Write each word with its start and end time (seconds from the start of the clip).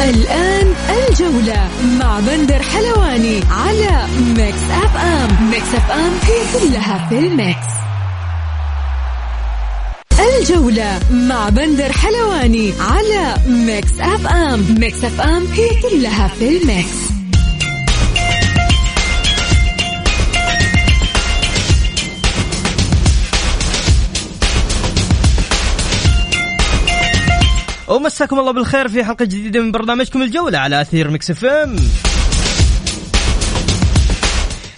الآن 0.00 0.74
الجولة 1.08 1.68
مع 1.98 2.20
بندر 2.20 2.62
حلواني 2.62 3.40
على 3.50 4.06
Mix 4.36 4.62
FM. 4.84 5.50
Mix 5.50 5.74
FM 5.74 6.12
هي 6.22 6.60
كلها 6.60 7.06
في 7.08 7.18
ال 7.18 7.28
mix. 7.28 7.68
الجولة 10.40 11.00
مع 11.10 11.48
بندر 11.48 11.92
حلواني 11.92 12.72
على 12.80 13.34
Mix 13.48 14.00
FM. 14.00 14.76
Mix 14.80 15.04
FM 15.04 15.46
هي 15.46 15.68
كلها 15.82 16.28
في 16.38 16.48
ال 16.48 16.62
mix. 16.62 17.17
ومساكم 27.88 28.38
الله 28.38 28.52
بالخير 28.52 28.88
في 28.88 29.04
حلقة 29.04 29.24
جديدة 29.24 29.60
من 29.60 29.72
برنامجكم 29.72 30.22
الجولة 30.22 30.58
على 30.58 30.80
أثير 30.80 31.10
Mix 31.10 31.30
FM. 31.30 31.76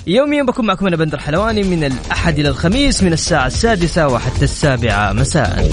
يوميا 0.07 0.43
بكون 0.43 0.67
معكم 0.67 0.87
أنا 0.87 0.97
بندر 0.97 1.19
حلواني 1.19 1.63
من 1.63 1.85
الأحد 1.85 2.39
إلى 2.39 2.49
الخميس 2.49 3.03
من 3.03 3.13
الساعة 3.13 3.47
السادسة 3.47 4.09
وحتى 4.09 4.45
السابعة 4.45 5.13
مساء. 5.13 5.71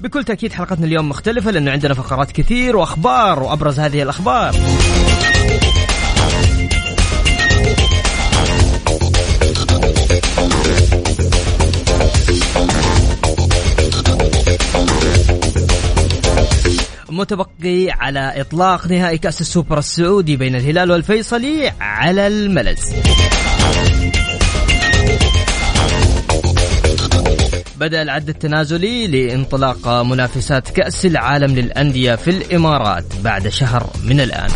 بكل 0.00 0.24
تأكيد 0.24 0.52
حلقتنا 0.52 0.86
اليوم 0.86 1.08
مختلفة 1.08 1.50
لأنه 1.50 1.70
عندنا 1.70 1.94
فقرات 1.94 2.32
كثير 2.32 2.76
وأخبار 2.76 3.42
وأبرز 3.42 3.80
هذه 3.80 4.02
الأخبار. 4.02 4.54
متبقي 17.18 17.90
على 17.90 18.40
إطلاق 18.40 18.86
نهائي 18.86 19.18
كأس 19.18 19.40
السوبر 19.40 19.78
السعودي 19.78 20.36
بين 20.36 20.56
الهلال 20.56 20.90
والفيصلي 20.90 21.72
على 21.80 22.26
الملز 22.26 22.92
بدأ 27.76 28.02
العد 28.02 28.28
التنازلي 28.28 29.06
لانطلاق 29.06 29.88
منافسات 29.88 30.70
كأس 30.70 31.06
العالم 31.06 31.54
للأندية 31.54 32.14
في 32.14 32.30
الإمارات 32.30 33.04
بعد 33.24 33.48
شهر 33.48 33.90
من 34.04 34.20
الآن. 34.20 34.50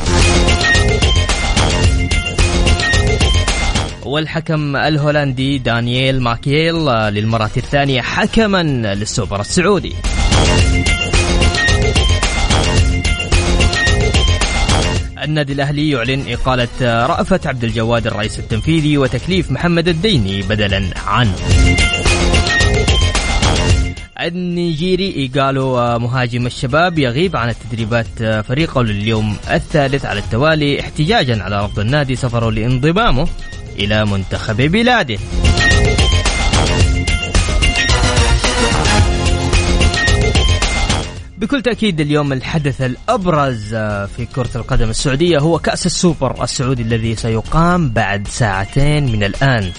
والحكم 4.02 4.77
الهولندي 4.77 5.58
دانييل 5.58 6.22
ماكييل 6.22 6.74
للمرة 6.86 7.50
الثانية 7.56 8.00
حكما 8.00 8.62
للسوبر 8.94 9.40
السعودي. 9.40 9.94
النادي 15.23 15.53
الأهلي 15.53 15.91
يعلن 15.91 16.25
إقالة 16.28 16.69
رأفت 17.06 17.47
عبد 17.47 17.64
الجواد 17.64 18.07
الرئيس 18.07 18.39
التنفيذي 18.39 18.98
وتكليف 18.98 19.51
محمد 19.51 19.89
الديني 19.89 20.42
بدلا 20.42 20.85
عنه 21.07 21.35
النيجيري 24.20 25.14
إيجالو 25.17 25.98
مهاجم 25.98 26.46
الشباب 26.46 26.98
يغيب 26.98 27.36
عن 27.36 27.48
التدريبات 27.48 28.07
فريقه 28.45 28.83
لليوم 28.83 29.36
الثالث 29.51 30.07
على 30.07 30.20
التوالي 30.20 30.80
احتجاجا 30.80 31.42
على 31.42 31.64
رفض 31.64 31.79
النادي 31.79 32.17
سفره 32.17 32.51
لانضمامه 32.51 33.29
إلى 33.79 34.05
منتخب 34.05 34.57
بلاده. 34.57 35.19
بكل 41.42 41.63
تأكيد 41.63 42.01
اليوم 42.01 42.33
الحدث 42.33 42.80
الأبرز 42.80 43.75
في 44.17 44.27
كرة 44.35 44.51
القدم 44.55 44.91
السعودية 44.91 45.39
هو 45.39 45.58
كأس 45.58 45.86
السوبر 45.86 46.45
السعودي 46.45 46.83
الذي 46.83 47.17
سيقام 47.17 47.91
بعد 47.91 48.29
ساعتين 48.29 49.13
من 49.13 49.25
الآن 49.25 49.73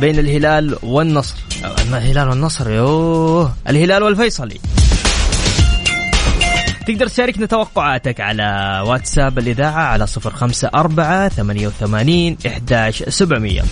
بين 0.00 0.18
الهلال 0.18 0.78
والنصر. 0.82 1.34
الهلال 1.92 2.28
والنصر 2.28 2.70
يوه. 2.70 3.54
الهلال 3.68 4.02
والفيصلي. 4.02 4.60
تقدر 6.86 7.06
تشاركنا 7.06 7.46
توقعاتك 7.46 8.20
على 8.20 8.82
واتساب 8.86 9.38
الإذاعة 9.38 9.82
على 9.82 10.06
صفر 10.06 10.30
خمسة 10.30 10.70
أربعة 10.74 11.28
ثمانية 11.28 11.66
وثمانين 11.66 12.36
إحداش 12.46 13.02
سبعمية. 13.02 13.62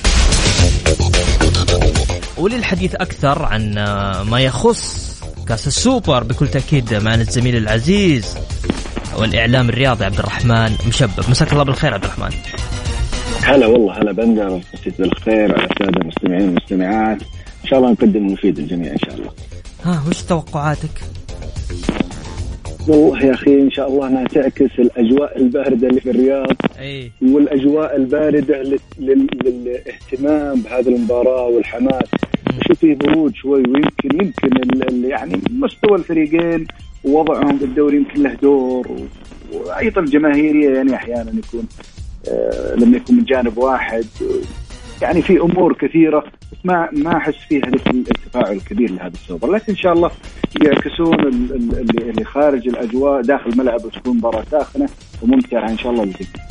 وللحديث 2.36 2.94
أكثر 2.94 3.42
عن 3.42 3.74
ما 4.30 4.40
يخص 4.40 5.15
كاس 5.48 5.66
السوبر. 5.66 6.22
بكل 6.24 6.48
تأكيد 6.48 6.94
معنا 6.94 7.22
الزميل 7.22 7.56
العزيز 7.56 8.36
والإعلام 9.18 9.68
الرياضي 9.68 10.04
عبد 10.04 10.18
الرحمن 10.18 10.70
مشبب 10.88 11.30
مساك 11.30 11.52
الله 11.52 11.62
بالخير 11.64 11.94
عبد 11.94 12.04
الرحمن. 12.04 12.30
هلا 13.42 13.66
والله 13.66 13.92
هلا 13.98 14.12
بندر. 14.12 14.60
مسيت 14.74 14.98
بالخير 15.00 15.58
على 15.58 15.68
الساده 15.70 16.00
المستمعين 16.02 16.42
والمستمعات 16.42 17.22
إن 17.64 17.68
شاء 17.70 17.78
الله 17.78 17.90
نقدم 17.90 18.16
المفيد 18.26 18.60
للجميع 18.60 18.92
إن 18.92 18.98
شاء 18.98 19.14
الله. 19.14 19.30
ها 19.84 20.02
وش 20.08 20.22
توقعاتك؟ 20.22 20.90
والله 22.88 23.22
يا 23.26 23.34
أخي 23.34 23.54
إن 23.54 23.70
شاء 23.70 23.88
الله 23.88 24.08
أنها 24.08 24.24
تعكس 24.24 24.70
الأجواء 24.78 25.38
الباردة 25.38 25.88
اللي 25.88 26.00
في 26.00 26.10
الرياض 26.10 26.56
إي. 26.78 27.12
والأجواء 27.22 27.96
الباردة 27.96 28.62
لل- 28.62 28.78
لل- 28.98 29.26
للاهتمام 29.44 30.60
بهذه 30.62 30.88
المباراة 30.88 31.42
والحماس. 31.46 32.08
فيه 32.74 32.94
برود 32.94 33.34
شوي 33.34 33.60
ويمكن 33.62 34.08
يمكن 34.26 34.50
يعني 35.04 35.40
مستوى 35.50 35.98
الفريقين 35.98 36.66
ووضعهم 37.04 37.56
بالدوري 37.56 37.96
يمكن 37.96 38.22
له 38.22 38.34
دور 38.42 38.88
وأيضا 39.52 40.00
الجماهيريه 40.00 40.70
يعني 40.76 40.94
أحيانا 40.94 41.32
يكون 41.46 41.66
آه، 42.28 42.74
لما 42.74 42.96
يكون 42.96 43.16
من 43.16 43.24
جانب 43.24 43.58
واحد 43.58 44.04
يعني 45.02 45.22
في 45.22 45.40
أمور 45.40 45.72
كثيرة 45.72 46.24
بس 46.52 46.58
ما 46.64 46.88
ما 46.92 47.16
أحس 47.16 47.34
فيها 47.48 47.66
التفاعل 47.66 48.52
الكبير 48.52 48.90
لهذا 48.90 49.12
السوبر 49.14 49.50
لكن 49.50 49.64
إن 49.68 49.76
شاء 49.76 49.92
الله 49.92 50.10
يعكسون 50.62 51.14
ال- 51.20 51.26
ال- 51.54 51.78
اللي 51.80 52.10
اللي 52.10 52.24
خارج 52.24 52.68
الأجواء 52.68 53.22
داخل 53.22 53.50
الملعب 53.50 53.84
وتكون 53.84 54.16
مباراة 54.16 54.44
ساخنة. 54.50 54.88
وممتعه 55.22 55.70
إن 55.70 55.78
شاء 55.78 55.92
الله 55.92 56.04
للجميع. 56.04 56.46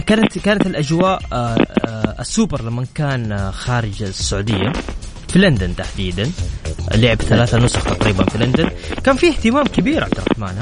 كانت 0.00 0.38
كانت 0.38 0.66
الأجواء 0.66 1.20
آه، 1.32 1.34
آه، 1.34 2.20
السوبر 2.20 2.62
لما 2.62 2.86
كان 2.94 3.32
آه، 3.32 3.50
خارج 3.50 4.02
السعودية 4.02 4.72
في 5.28 5.38
لندن 5.38 5.76
تحديدا. 5.76 6.30
لعب 6.94 7.16
ثلاثة 7.16 7.58
نسخ 7.58 7.84
تقريبا 7.84 8.24
في 8.24 8.38
لندن. 8.38 8.68
كان 9.04 9.16
في 9.16 9.28
اهتمام 9.28 9.66
كبير 9.66 10.04
عبد 10.04 10.18
الرحمن؟ 10.18 10.58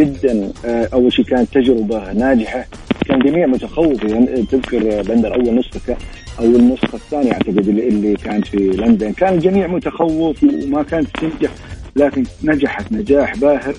جدا 0.00 0.52
أول 0.92 1.12
شيء 1.12 1.24
كانت 1.24 1.54
تجربة 1.54 2.12
ناجحة. 2.12 2.66
كان 3.06 3.18
جميع 3.18 3.46
متخوف 3.46 4.04
يعني 4.04 4.46
تذكر 4.46 5.02
بندر 5.02 5.34
أول 5.34 5.58
نسخة 5.58 5.96
أو 6.38 6.44
النسخه 6.44 6.94
الثانية 6.94 7.32
أعتقد 7.32 7.68
اللي, 7.68 7.88
اللي 7.88 8.14
كانت 8.14 8.46
في 8.46 8.56
لندن. 8.56 9.12
كان 9.12 9.34
الجميع 9.34 9.66
متخوف 9.66 10.42
وما 10.42 10.82
كانت 10.82 11.08
تنجح 11.20 11.50
لكن 11.96 12.24
نجحت 12.42 12.92
نجاح 12.92 13.36
باهر. 13.36 13.74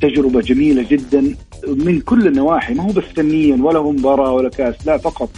تجربة 0.00 0.40
جميلة 0.40 0.82
جدا 0.90 1.34
من 1.68 2.00
كل 2.00 2.26
النواحي 2.26 2.74
ما 2.74 2.82
هو 2.82 2.88
بس 2.92 3.04
فنيا 3.16 3.56
ولا 3.62 3.78
هو 3.78 3.92
مباراة 3.92 4.32
ولا 4.32 4.48
كأس 4.48 4.86
لا 4.86 4.98
فقط 4.98 5.28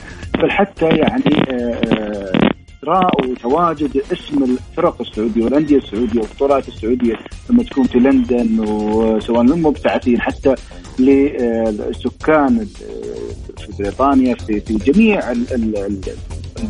بل 0.43 0.51
حتى 0.51 0.87
يعني 0.87 1.35
آه، 1.51 1.55
آه، 1.55 2.49
اثراء 2.83 3.27
وتواجد 3.31 4.03
اسم 4.13 4.45
الفرق 4.45 5.01
السعودية 5.01 5.45
والأندية 5.45 5.77
السعودية 5.77 6.21
والبطولات 6.21 6.69
السعودية 6.69 7.15
لما 7.51 7.63
تكون 7.63 7.85
في 7.85 7.99
لندن 7.99 8.61
وسواء 8.61 9.43
للمبتعثين 9.43 10.21
حتى 10.21 10.55
لسكان 10.99 12.67
في 13.59 13.73
بريطانيا 13.79 14.35
في 14.35 14.61
في 14.61 14.75
جميع 14.75 15.31
ال- 15.33 15.55
ال- 15.55 15.77
ال- 15.77 16.01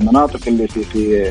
المناطق 0.00 0.48
اللي 0.48 0.68
في 0.68 0.82
في 0.82 1.22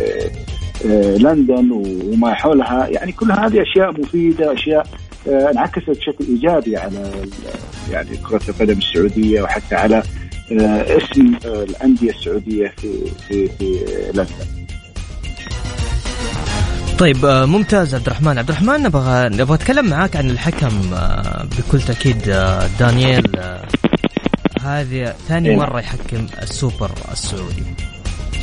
آه، 0.85 1.17
لندن 1.17 1.71
وما 1.71 2.33
حولها. 2.33 2.87
يعني 2.87 3.11
كل 3.11 3.31
هذه 3.31 3.61
أشياء 3.61 3.91
مفيدة 4.01 4.53
أشياء 4.53 4.87
آه، 4.87 5.06
انعكست 5.27 5.89
بشكل 5.89 6.25
إيجابي 6.29 6.77
على 6.77 7.11
يعني 7.91 8.17
كرة 8.17 8.41
القدم 8.49 8.77
السعودية 8.77 9.41
وحتى 9.41 9.75
على 9.75 10.03
آه، 10.51 10.97
اسم 10.97 11.35
آه، 11.45 11.63
الأندية 11.63 12.09
السعودية 12.09 12.73
في 12.77 13.11
في 13.27 13.47
في 13.47 13.85
لندن. 14.13 14.67
طيب 16.99 17.25
آه، 17.25 17.45
ممتاز 17.45 17.95
عبد 17.95 18.05
الرحمن 18.07 18.37
عبد 18.37 18.49
الرحمن 18.49 18.83
نبغى 18.83 19.29
نبغى 19.29 19.55
أتكلم 19.55 19.85
معاك 19.85 20.15
عن 20.15 20.29
الحكم 20.29 20.93
آه، 20.93 21.45
بكل 21.57 21.81
تأكيد 21.81 22.29
آه، 22.29 22.69
دانييل 22.79 23.39
هذه 24.61 25.13
ثاني 25.27 25.49
إيه. 25.49 25.55
مرة 25.55 25.79
يحكم 25.79 26.27
السوبر 26.41 26.91
السعودي 27.11 27.63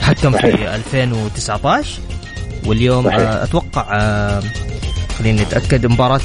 حكم 0.01 0.31
في 0.31 0.75
2019 0.75 2.01
واليوم 2.67 3.05
صحيح. 3.05 3.21
أتوقع 3.21 3.85
خليني 5.19 5.43
نتأكد 5.43 5.87
مباراة 5.87 6.21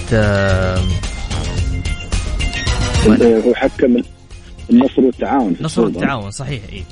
هو 3.45 3.53
حكم 3.55 4.01
النصر 4.69 5.01
والتعاون 5.01 5.55
النصر 5.59 5.81
والتعاون 5.81 6.31
صحيح 6.31 6.61
اي 6.73 6.83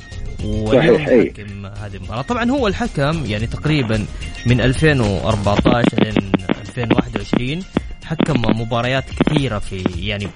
واليوم 0.45 0.97
حكم 0.97 1.65
هذه 1.65 1.95
المباراة. 1.95 2.21
طبعا 2.21 2.51
هو 2.51 2.67
الحكم 2.67 3.25
يعني 3.25 3.47
تقريبا 3.47 4.05
من 4.45 4.61
2014 4.61 6.03
لين 6.03 6.31
2021 6.61 7.63
حكم 8.05 8.61
مباريات 8.61 9.03
كثيرة 9.19 9.59
في 9.59 9.83
يعني 9.97 10.27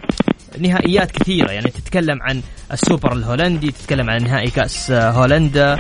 نهائيات 0.60 1.12
كثيرة. 1.12 1.52
يعني 1.52 1.70
تتكلم 1.72 2.22
عن 2.22 2.42
السوبر 2.72 3.14
الهولندي 3.14 3.72
تتكلم 3.72 4.10
عن 4.10 4.24
نهائي 4.24 4.50
كأس 4.50 4.92
هولندا 4.92 5.78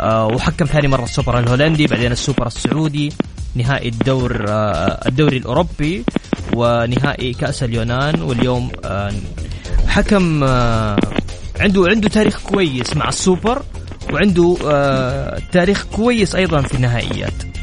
آه، 0.00 0.26
وحكم 0.26 0.64
ثاني 0.64 0.88
مرة 0.88 1.04
السوبر 1.04 1.38
الهولندي 1.38 1.86
بعدين 1.86 2.12
السوبر 2.12 2.46
السعودي 2.46 3.12
نهائي 3.54 3.88
الدور 3.88 4.44
آه، 4.48 5.08
الدوري 5.08 5.36
الأوروبي 5.36 6.04
ونهائي 6.56 7.32
كأس 7.32 7.62
اليونان 7.62 8.22
واليوم 8.22 8.70
آه، 8.84 9.12
حكم 9.88 10.44
عنده 11.60 11.84
عنده 11.88 12.08
تاريخ 12.08 12.40
كويس 12.42 12.96
مع 12.96 13.08
السوبر 13.08 13.62
وعنده 14.12 14.56
آه 14.66 15.42
تاريخ 15.52 15.86
كويس 15.92 16.34
أيضا 16.34 16.62
في 16.62 16.74
النهائيات. 16.74 17.53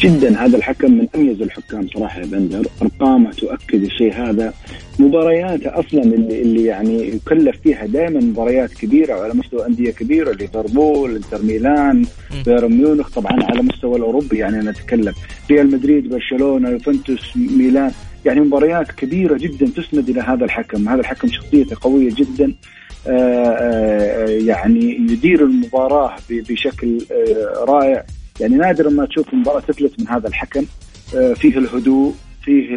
جدا. 0.00 0.44
هذا 0.44 0.56
الحكم 0.56 0.90
من 0.90 1.08
أميز 1.14 1.42
الحكام 1.42 1.88
صراحة 1.88 2.20
يا 2.20 2.26
بندر. 2.26 2.66
ارقامه 2.82 3.30
تؤكد 3.30 3.82
الشيء 3.82 4.12
هذا. 4.14 4.52
مبارياته 4.98 5.80
أصلا 5.80 6.02
اللي, 6.02 6.42
اللي 6.42 6.64
يعني 6.64 7.08
يكلف 7.08 7.56
فيها 7.62 7.86
دائما 7.86 8.20
مباريات 8.20 8.72
كبيرة 8.72 9.14
على 9.14 9.34
مستوى 9.34 9.66
أندية 9.66 9.90
كبيرة 9.90 10.32
ليفربول 10.32 11.16
إنتر 11.16 11.42
ميلان 11.42 12.04
بايرن 12.46 12.72
ميونخ 12.72 13.10
طبعا 13.10 13.42
على 13.42 13.62
مستوى 13.62 13.96
الأوروبي 13.96 14.38
يعني 14.38 14.60
أنا 14.60 14.70
أتكلم. 14.70 15.12
ريال 15.50 15.70
مدريد 15.70 16.08
برشلونة 16.08 16.68
يوفنتوس 16.68 17.36
ميلان. 17.36 17.92
يعني 18.24 18.40
مباريات 18.40 18.92
كبيرة 18.92 19.36
جدا 19.36 19.66
تسند 19.76 20.08
إلى 20.08 20.20
هذا 20.20 20.44
الحكم، 20.44 20.88
هذا 20.88 21.00
الحكم 21.00 21.28
شخصيته 21.28 21.76
قوية 21.80 22.10
جدا. 22.14 22.54
آه، 23.06 23.10
آآ 23.10 24.24
آه، 24.24 24.28
يعني 24.28 24.94
يدير 24.94 25.44
المباراة 25.44 26.16
بشكل 26.30 26.98
آه، 27.12 27.64
رائع، 27.64 28.04
يعني 28.40 28.56
نادرا 28.56 28.90
ما 28.90 29.06
تشوف 29.06 29.34
مباراة 29.34 29.60
تفلت 29.60 30.00
من 30.00 30.08
هذا 30.08 30.28
الحكم. 30.28 30.64
فيه 31.34 31.58
الهدوء 31.58 32.14
فيه 32.42 32.76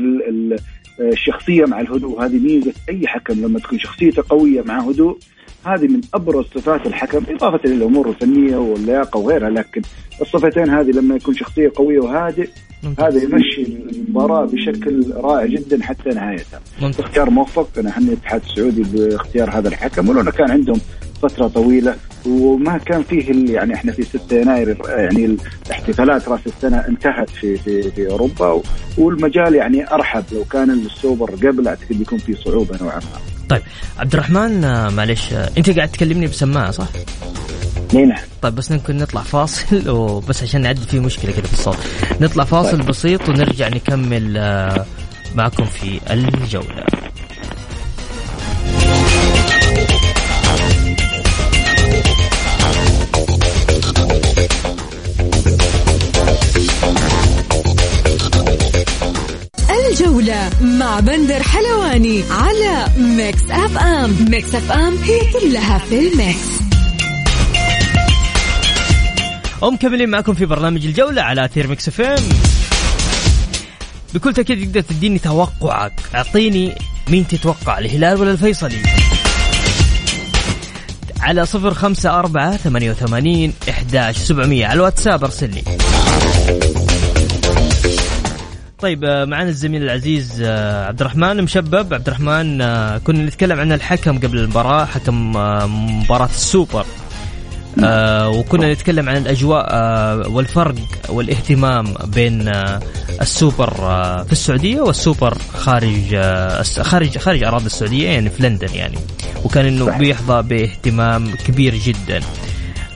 الشخصيه 0.99 1.65
مع 1.65 1.81
الهدوء 1.81 2.25
هذه 2.25 2.39
ميزة 2.39 2.73
أي 2.89 3.07
حكم 3.07 3.33
لما 3.33 3.59
تكون 3.59 3.79
شخصيته 3.79 4.23
قوية 4.29 4.61
مع 4.61 4.79
هدوء. 4.79 5.17
هذه 5.65 5.87
من 5.87 6.01
أبرز 6.13 6.45
صفات 6.45 6.85
الحكم 6.85 7.23
إضافة 7.29 7.59
إلى 7.65 7.73
الأمور 7.73 8.09
الفنية 8.09 8.57
واللياقة 8.57 9.17
وغيرها 9.17 9.49
لكن 9.49 9.81
الصفتين 10.21 10.69
هذه 10.69 10.91
لما 10.91 11.15
يكون 11.15 11.35
شخصية 11.35 11.71
قوية 11.75 11.99
وهادئ 11.99 12.49
هذا 12.99 13.23
يمشي 13.23 13.61
المباراة 13.63 14.45
بشكل 14.45 15.13
رائع 15.15 15.45
جدا 15.45 15.83
حتى 15.83 16.09
نهايتها. 16.09 16.61
اختيار 16.83 17.29
موفق 17.29 17.69
أنا 17.77 17.89
اهني 17.97 18.07
الاتحاد 18.07 18.41
السعودي 18.49 18.83
باختيار 18.83 19.49
هذا 19.49 19.67
الحكم 19.69 20.09
ولو 20.09 20.31
كان 20.31 20.51
عندهم 20.51 20.79
فترة 21.21 21.47
طويلة 21.47 21.95
وما 22.25 22.77
كان 22.77 23.03
فيه 23.03 23.53
يعني 23.53 23.73
إحنا 23.73 23.91
في 23.91 24.03
6 24.03 24.41
يناير 24.41 24.77
يعني 24.87 25.37
الاحتفالات 25.67 26.29
رأس 26.29 26.39
السنة 26.47 26.77
انتهت 26.77 27.29
في 27.29 27.57
في 27.57 27.91
في 27.91 28.09
أوروبا 28.09 28.61
والمجال 28.97 29.55
يعني 29.55 29.93
أرحب 29.93 30.23
لو 30.31 30.43
كان 30.43 30.69
السوبر 30.69 31.31
قبل 31.31 31.67
أعتقد 31.67 31.97
بيكون 31.97 32.17
في 32.17 32.35
صعوبة 32.35 32.77
نوعا 32.81 32.95
ما. 32.95 33.47
طيب 33.49 33.61
عبد 33.99 34.13
الرحمن 34.13 34.63
آه، 34.63 34.89
معلش 34.89 35.33
آه، 35.33 35.49
أنت 35.57 35.69
قاعد 35.69 35.89
تكلمني 35.89 36.27
بسماعة 36.27 36.71
صح؟ 36.71 36.87
نعم 37.93 38.17
طيب 38.41 38.55
بس 38.55 38.71
ممكن 38.71 38.97
نطلع 38.97 39.21
فاصل 39.21 39.89
وبس 39.97 40.43
عشان 40.43 40.61
نعدل 40.61 40.81
في 40.81 40.99
مشكلة 40.99 41.31
كده 41.31 41.47
في 41.47 41.53
الصوت 41.53 41.77
نطلع 42.21 42.43
فاصل 42.43 42.77
طيب. 42.77 42.85
بسيط 42.85 43.29
ونرجع 43.29 43.67
نكمل 43.67 44.37
آه، 44.37 44.85
معكم 45.35 45.65
في 45.65 45.99
الجولة 46.11 46.85
الجولة 59.91 60.49
مع 60.61 60.99
بندر 60.99 61.43
حلواني 61.43 62.23
على 62.29 62.87
Mix 62.97 63.41
FM. 63.51 64.15
Mix 64.29 64.55
FM 64.55 64.97
هي 65.03 65.19
كلها 65.33 65.77
في 65.77 65.99
ال 65.99 66.09
mix. 66.09 66.47
ومكملين 69.61 70.09
معكم 70.09 70.33
في 70.33 70.45
برنامج 70.45 70.85
الجولة 70.85 71.21
على 71.21 71.45
أثير 71.45 71.67
Mix 71.67 71.87
FM. 71.87 72.23
بكل 74.13 74.33
تأكيد 74.33 74.65
تقدر 74.65 74.81
تديني 74.81 75.19
توقعك. 75.19 75.93
أعطيني 76.15 76.75
مين 77.07 77.27
تتوقع 77.27 77.79
الهلال 77.79 78.21
ولا 78.21 78.31
الفيصلي؟ 78.31 78.83
على 81.19 81.45
صفر 81.45 81.73
خمسة 81.73 82.19
أربعة 82.19 82.57
ثمانية 82.57 82.91
وثمانين 82.91 83.53
إحداش 83.69 84.17
سبعمية 84.17 84.65
على 84.65 84.73
الواتساب 84.73 85.23
أرسل 85.23 85.49
لي. 85.49 85.63
طيب 88.81 89.03
آه، 89.03 89.25
معنا 89.25 89.49
الزميل 89.49 89.83
العزيز 89.83 90.41
آه، 90.45 90.85
عبد 90.87 91.01
الرحمن 91.01 91.43
مشبب. 91.43 91.93
عبد 91.93 92.07
الرحمن 92.07 92.61
آه، 92.61 92.97
كنا 92.97 93.25
نتكلم 93.25 93.59
عن 93.59 93.71
الحكم 93.71 94.19
قبل 94.19 94.37
المباراة 94.37 94.85
حكم 94.85 95.31
مباراة 96.01 96.25
السوبر. 96.25 96.85
آه 97.83 98.29
وكنا 98.29 98.73
نتكلم 98.73 99.09
عن 99.09 99.17
الأجواء 99.17 99.65
آه 99.69 100.27
والفرق 100.27 100.75
والاهتمام 101.09 101.93
بين 102.05 102.47
آه 102.47 102.79
السوبر 103.21 103.73
آه 103.79 104.23
في 104.23 104.31
السعودية 104.31 104.81
والسوبر 104.81 105.37
خارج 105.53 106.13
آه 106.13 106.61
خارج 106.63 107.17
خارج 107.17 107.43
أراضي 107.43 107.65
السعودية 107.65 108.09
يعني 108.09 108.29
في 108.29 108.43
لندن 108.43 108.73
يعني. 108.73 108.97
وكان 109.43 109.65
إنه 109.65 109.97
بيحظى 109.97 110.41
باهتمام 110.41 111.35
كبير 111.47 111.75
جدا. 111.75 112.19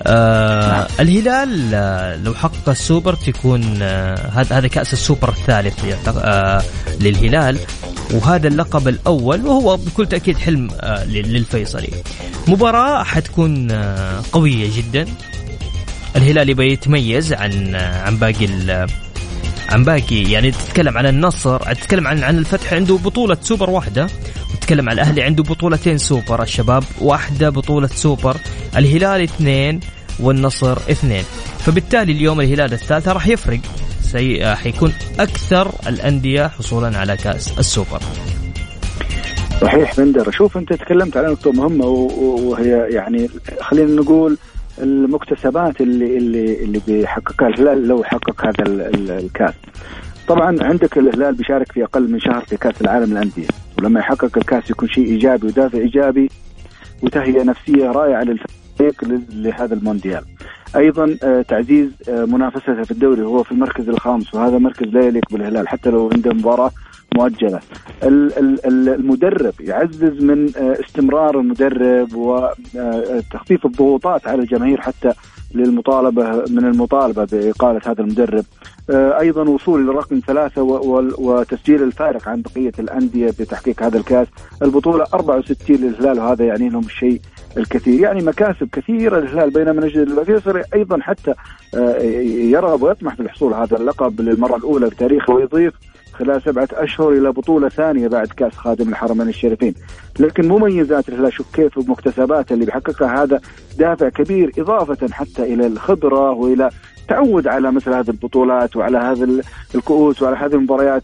آه 0.07 0.88
الهلال 1.00 1.72
آه 1.74 2.16
لو 2.16 2.34
حقق 2.34 2.69
السوبر 2.69 3.13
تكون 3.13 3.81
آه 3.81 4.30
هذا 4.34 4.57
هذا 4.57 4.68
كأس 4.68 4.94
السوبر 4.94 5.30
الثالث 5.30 5.86
آه 6.07 6.62
للهلال 7.00 7.58
وهذا 8.13 8.48
اللقب 8.48 8.88
الأول 8.88 9.46
وهو 9.46 9.77
بكل 9.77 10.06
تأكيد 10.06 10.38
حلم 10.38 10.68
آه 10.82 11.06
للفيصلي. 11.06 11.89
مباراة 12.48 13.03
حتكون 13.03 13.72
آه 13.72 14.22
قوية 14.32 14.70
جدا. 14.77 15.06
الهلال 16.15 16.50
يبغى 16.50 16.72
يتميز 16.72 17.34
عن 17.34 17.75
آه 17.75 18.01
عن 18.01 18.18
باقي 18.18 18.48
عن 19.70 19.84
باقي 19.84 20.32
يعني 20.32 20.51
تتكلم 20.51 20.98
عن 20.98 21.06
النصر 21.06 21.74
تتكلم 21.74 22.08
عن 22.08 22.24
عن 22.24 22.38
الفتح 22.38 22.74
عنده 22.74 22.96
بطولة 22.96 23.38
سوبر 23.41 23.70
واحدة 23.70 24.08
وتتكلم 24.53 24.89
عن 24.89 24.96
الأهلي 24.96 25.24
عنده 25.24 25.44
بطولتين 25.44 25.98
سوبر 25.98 26.44
الشباب 26.44 26.84
واحدة 27.01 27.50
بطولة 27.50 27.88
سوبر 27.88 28.38
الهلال 28.77 29.22
اثنين 29.22 29.80
والنصر 30.19 30.77
اثنين. 30.77 31.24
فبالتالي 31.60 32.12
اليوم 32.12 32.41
الهلال 32.41 32.74
الثالثة 32.74 33.12
راح 33.12 33.27
يفرق. 33.27 33.60
سي... 34.01 34.55
حيكون 34.55 34.93
أكثر 35.19 35.72
الأندية 35.88 36.48
حصولا 36.48 36.98
على 36.98 37.17
كأس 37.17 37.60
السوبر. 37.60 38.00
صحيح 39.62 39.98
بندر 39.98 40.31
شوف 40.31 40.57
أنت 40.57 40.74
تكلمت 40.74 41.17
على 41.17 41.27
نقطة 41.27 41.51
مهمة 41.51 41.86
وهي 41.86 42.88
يعني 42.89 43.29
خلينا 43.62 44.01
نقول 44.01 44.38
المكتسبات 44.81 45.81
اللي 45.81 46.17
اللي 46.17 46.63
اللي 46.63 46.81
بيحققها 46.88 47.48
الهلال 47.48 47.88
لو 47.88 48.03
حقق 48.03 48.45
هذا 48.45 48.89
الكأس. 49.19 49.53
طبعا 50.27 50.57
عندك 50.62 50.98
الهلال 50.98 51.36
بيشارك 51.36 51.72
في 51.72 51.84
أقل 51.84 52.12
من 52.12 52.19
شهر 52.19 52.45
في 52.45 52.57
كأس 52.57 52.81
العالم 52.81 53.12
للأندية. 53.12 53.48
ولما 53.77 54.00
يحقق 54.00 54.38
الكأس 54.38 54.69
يكون 54.69 54.89
شيء 54.89 55.05
إيجابي 55.05 55.48
ودافع 55.48 55.77
إيجابي 55.77 56.29
وتهيئة 57.01 57.43
نفسية 57.43 57.86
رائعة 57.86 58.24
للفريق 58.24 58.64
لهذا 59.34 59.74
المونديال. 59.74 60.24
أيضا 60.75 61.17
آه، 61.24 61.41
تعزيز 61.41 61.89
آه، 62.10 62.25
منافسته 62.25 62.84
في 62.84 62.91
الدوري 62.91 63.22
هو 63.22 63.44
في 63.44 63.51
المركز 63.51 63.89
الخامس 63.89 64.34
وهذا 64.34 64.58
مركز 64.58 64.88
لا 64.88 65.05
يليق 65.05 65.24
بالهلال 65.32 65.67
حتى 65.67 65.89
لو 65.89 66.10
عنده 66.13 66.34
مباراة 66.34 66.72
مؤجلة. 67.15 67.60
المدرب 68.03 69.53
يعزز 69.60 70.24
من 70.24 70.51
آه، 70.58 70.77
استمرار 70.86 71.39
المدرب 71.39 72.15
وتخفيف 72.15 73.65
الضغوطات 73.65 74.27
على 74.27 74.41
الجماهير 74.41 74.82
حتى 74.82 75.12
للمطالبة 75.53 76.44
من 76.50 76.65
المطالبة 76.65 77.25
باقاله 77.32 77.82
هذا 77.86 78.01
المدرب. 78.01 78.46
أيضا 78.89 79.50
وصول 79.50 79.88
لرقم 79.88 80.22
ثلاثة 80.27 80.62
وتسجيل 81.18 81.84
الفارق 81.84 82.30
عن 82.30 82.42
بقية 82.42 82.72
الأندية 82.80 83.27
بتحقيق 83.27 83.84
هذا 83.84 83.98
الكاس، 83.98 84.27
البطولة 84.62 85.06
64 85.13 85.77
للهلال 85.77 86.20
وهذا 86.20 86.46
يعني 86.46 86.70
لهم 86.70 86.86
الشيء 86.86 87.22
الكثير، 87.58 88.00
يعني 88.00 88.24
مكاسب 88.24 88.70
كثيرة 88.72 89.20
للهلال 89.20 89.50
بينما 89.50 89.86
نجد 89.86 89.98
الفيصلي 89.98 90.63
أيضا 90.74 91.00
حتى 91.01 91.34
آه، 91.75 92.01
يرغب 92.25 92.82
ويطمح 92.84 93.15
في 93.15 93.22
الحصول 93.22 93.54
هذا 93.54 93.77
اللقب 93.77 94.22
للمرة 94.22 94.56
الأولى 94.56 94.86
بتاريخه 94.89 95.34
ويضيف 95.34 95.74
خلال 96.13 96.42
سبعة 96.42 96.68
أشهر 96.74 97.12
إلى 97.12 97.32
بطولة 97.32 97.70
ثانية 97.70 98.08
بعد 98.08 98.27
كأس 98.27 98.54
خادم 98.54 98.89
الحرمين 98.89 99.30
الشريفين. 99.30 99.74
لكن 100.20 100.48
مميزات 100.48 101.10
الهلال 101.10 101.34
شوف 101.34 101.56
كيف 101.56 101.77
ومكتسباته 101.77 102.54
اللي 102.54 102.65
بيحققها 102.65 103.24
هذا 103.24 103.42
دافع 103.77 104.10
كبير 104.10 104.51
إضافة 104.58 105.08
حتى 105.12 105.54
إلى 105.54 105.68
الخبرة 105.68 106.32
وإلى 106.32 106.70
تعود 107.08 107.48
على 107.48 107.72
مثل 107.72 107.94
هذه 107.94 108.10
البطولات 108.10 108.76
وعلى 108.76 108.98
هذا 108.98 109.42
الكؤوس 109.76 110.22
وعلى 110.22 110.36
هذه 110.36 110.54
المباريات 110.54 111.04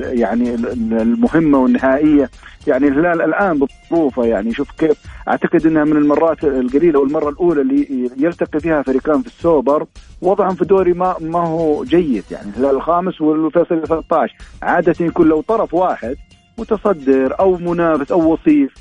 يعني 0.00 0.54
المهمة 0.54 1.58
والنهائية. 1.58 2.30
يعني 2.66 2.88
الهلال 2.88 3.22
الآن 3.22 3.58
بظروفه 3.58 4.24
يعني 4.24 4.52
شوف 4.52 4.70
كيف. 4.70 4.96
أعتقد 5.28 5.66
إنها 5.66 5.84
من 5.84 5.96
المرات 5.96 6.44
القليلة 6.44 7.00
والمرة 7.00 7.28
الأولى 7.28 7.60
اللي 7.60 8.10
يلتقي 8.16 8.60
فيها 8.60 8.82
فريقان 8.82 9.22
في 9.22 9.26
السوبر. 9.26 9.86
وضعهم 10.22 10.54
في 10.54 10.62
الدوري 10.62 10.92
ما 10.92 11.16
ما 11.20 11.46
هو 11.46 11.84
جيد 11.84 12.24
يعني 12.30 12.50
الهلال 12.50 12.76
الخامس 12.76 13.20
والفيصل 13.20 13.86
13 13.86 14.34
عادة 14.62 15.06
يكون 15.06 15.28
لو 15.28 15.40
طرف 15.40 15.74
واحد 15.74 16.16
متصدر 16.58 17.40
أو 17.40 17.56
منافس 17.56 18.12
أو 18.12 18.32
وصيف. 18.32 18.74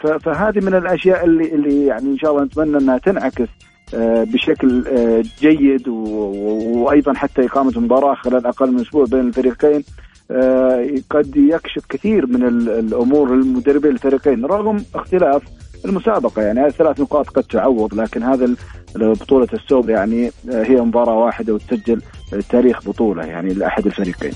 فهذه 0.00 0.64
من 0.64 0.74
الأشياء 0.74 1.24
اللي 1.24 1.54
اللي 1.54 1.86
يعني 1.86 2.08
إن 2.08 2.18
شاء 2.18 2.30
الله 2.30 2.44
نتمنى 2.44 2.78
إنها 2.78 2.98
تنعكس 2.98 3.48
بشكل 3.94 4.84
آه، 4.88 5.24
جيد 5.40 5.88
وأيضا 5.88 7.14
حتى 7.14 7.46
إقامة 7.46 7.80
مباراة 7.80 8.14
خلال 8.14 8.46
أقل 8.46 8.72
من 8.72 8.80
أسبوع 8.80 9.04
بين 9.04 9.20
الفريقين 9.20 9.84
آه، 10.30 10.94
قد 11.10 11.36
يكشف 11.36 11.86
كثير 11.88 12.26
من 12.26 12.46
الأمور 12.68 13.34
المدربين 13.34 13.90
الفريقين 13.90 14.44
رغم 14.44 14.84
اختلاف 14.94 15.42
المسابقة. 15.84 16.42
يعني 16.42 16.60
هذه 16.60 16.70
ثلاث 16.70 17.00
نقاط 17.00 17.28
قد 17.28 17.42
تعوض 17.42 17.94
لكن 17.94 18.22
هذا 18.22 18.54
بطولة 18.94 19.48
السوبر 19.52 19.90
يعني 19.90 20.30
هي 20.48 20.80
مباراة 20.80 21.14
واحدة 21.14 21.54
وتسجل 21.54 22.02
تاريخ 22.50 22.88
بطولة 22.88 23.24
يعني 23.24 23.54
لأحد 23.54 23.86
الفريقين. 23.86 24.32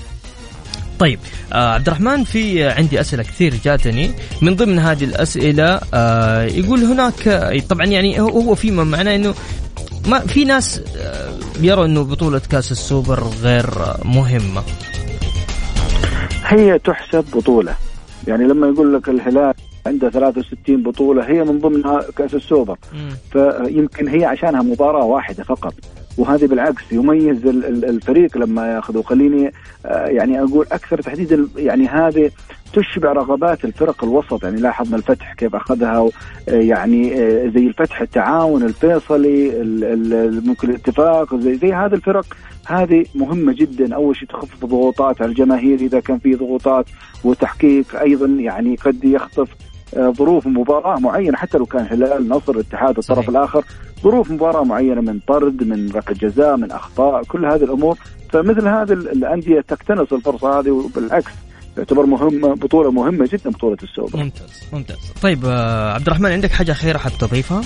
طيب 0.99 1.19
آه 1.53 1.73
عبد 1.73 1.87
الرحمن 1.87 2.23
في 2.23 2.63
عندي 2.63 2.99
أسئلة 3.01 3.23
كثير 3.23 3.53
جاتني. 3.63 4.11
من 4.41 4.55
ضمن 4.55 4.79
هذه 4.79 5.03
الأسئلة 5.03 5.81
آه 5.93 6.43
يقول 6.43 6.79
هناك 6.79 7.29
طبعا 7.69 7.85
يعني 7.85 8.19
هو 8.19 8.55
في 8.55 8.71
معناه 8.71 9.15
إنه 9.15 9.33
ما 10.07 10.19
في 10.19 10.43
ناس 10.43 10.81
آه 10.97 11.33
يروا 11.61 11.85
إنه 11.85 12.03
بطولة 12.03 12.41
كأس 12.51 12.71
السوبر 12.71 13.23
غير 13.41 13.65
مهمه 14.05 14.63
هي 16.45 16.79
تحسب 16.79 17.25
بطولة. 17.35 17.75
يعني 18.27 18.43
لما 18.43 18.67
يقول 18.67 18.93
لك 18.93 19.09
الهلال 19.09 19.53
عنده 19.85 20.09
63 20.09 20.83
بطولة 20.83 21.23
هي 21.29 21.43
من 21.43 21.59
ضمنها 21.59 22.01
كأس 22.17 22.33
السوبر. 22.33 22.77
فيمكن 23.31 24.07
هي 24.07 24.25
عشانها 24.25 24.61
مباراة 24.61 25.03
واحدة 25.05 25.43
فقط. 25.43 25.73
وهذه 26.17 26.45
بالعكس 26.45 26.91
يميز 26.91 27.45
الفريق 27.83 28.37
لما 28.37 28.73
ياخذ 28.75 28.97
وخليني 28.97 29.51
آه، 29.85 30.07
يعني 30.07 30.43
أقول 30.43 30.65
أكثر 30.71 31.01
تحديدا 31.01 31.47
يعني 31.55 31.87
هذه 31.87 32.31
تشبع 32.73 33.11
رغبات 33.11 33.65
الفرق 33.65 34.03
الوسط. 34.03 34.43
يعني 34.43 34.61
لاحظنا 34.61 34.97
الفتح 34.97 35.33
كيف 35.33 35.55
أخذها 35.55 35.97
آه، 35.97 36.11
يعني 36.51 37.13
آه، 37.13 37.47
زي 37.47 37.67
الفتح 37.67 38.01
التعاون 38.01 38.63
الفيصلي 38.63 39.51
ممكن 40.45 40.69
الاتفاق 40.69 41.35
زي 41.35 41.55
زي 41.55 41.73
هذه 41.73 41.93
الفرق. 41.93 42.25
هذه 42.67 43.05
مهمة 43.15 43.53
جدا. 43.53 43.95
أول 43.95 44.15
شيء 44.15 44.27
تخفف 44.27 44.65
ضغوطات 44.65 45.21
على 45.21 45.29
الجماهير 45.29 45.79
إذا 45.79 45.99
كان 45.99 46.19
في 46.19 46.35
ضغوطات 46.35 46.85
وتحقيق 47.23 47.99
أيضا 48.01 48.27
يعني 48.27 48.75
قد 48.75 49.05
يخطف 49.05 49.49
ظروف 49.97 50.47
مباراة 50.47 50.99
معينة 50.99 51.37
حتى 51.37 51.57
لو 51.57 51.65
كان 51.65 51.87
هلال 51.91 52.29
نصر 52.29 52.59
اتحاد 52.59 52.97
الطرف 52.97 53.29
الآخر 53.29 53.63
ظروف 54.03 54.31
مباراة 54.31 54.63
معينة 54.63 55.01
من 55.01 55.19
طرد 55.27 55.63
من 55.63 55.91
ركله 55.95 56.17
جزاء 56.29 56.57
من 56.57 56.71
أخطاء 56.71 57.23
كل 57.23 57.45
هذه 57.45 57.63
الأمور. 57.63 57.97
فمثل 58.29 58.67
هذه 58.67 58.93
الأندية 58.93 59.61
تقتنص 59.61 60.13
الفرصة 60.13 60.59
هذه 60.59 60.69
وبالعكس 60.69 61.31
تعتبر 61.75 62.05
مهمة 62.05 62.55
بطولة 62.55 62.91
مهمة 62.91 63.29
جدا 63.33 63.49
بطولة 63.49 63.77
السوبر. 63.83 64.19
ممتاز 64.19 64.63
ممتاز. 64.73 65.13
طيب 65.21 65.45
آه، 65.45 65.93
عبد 65.93 66.07
الرحمن 66.07 66.31
عندك 66.31 66.51
حاجة 66.51 66.71
أخيرة 66.71 66.97
حاب 66.97 67.11
تضيفها؟ 67.19 67.61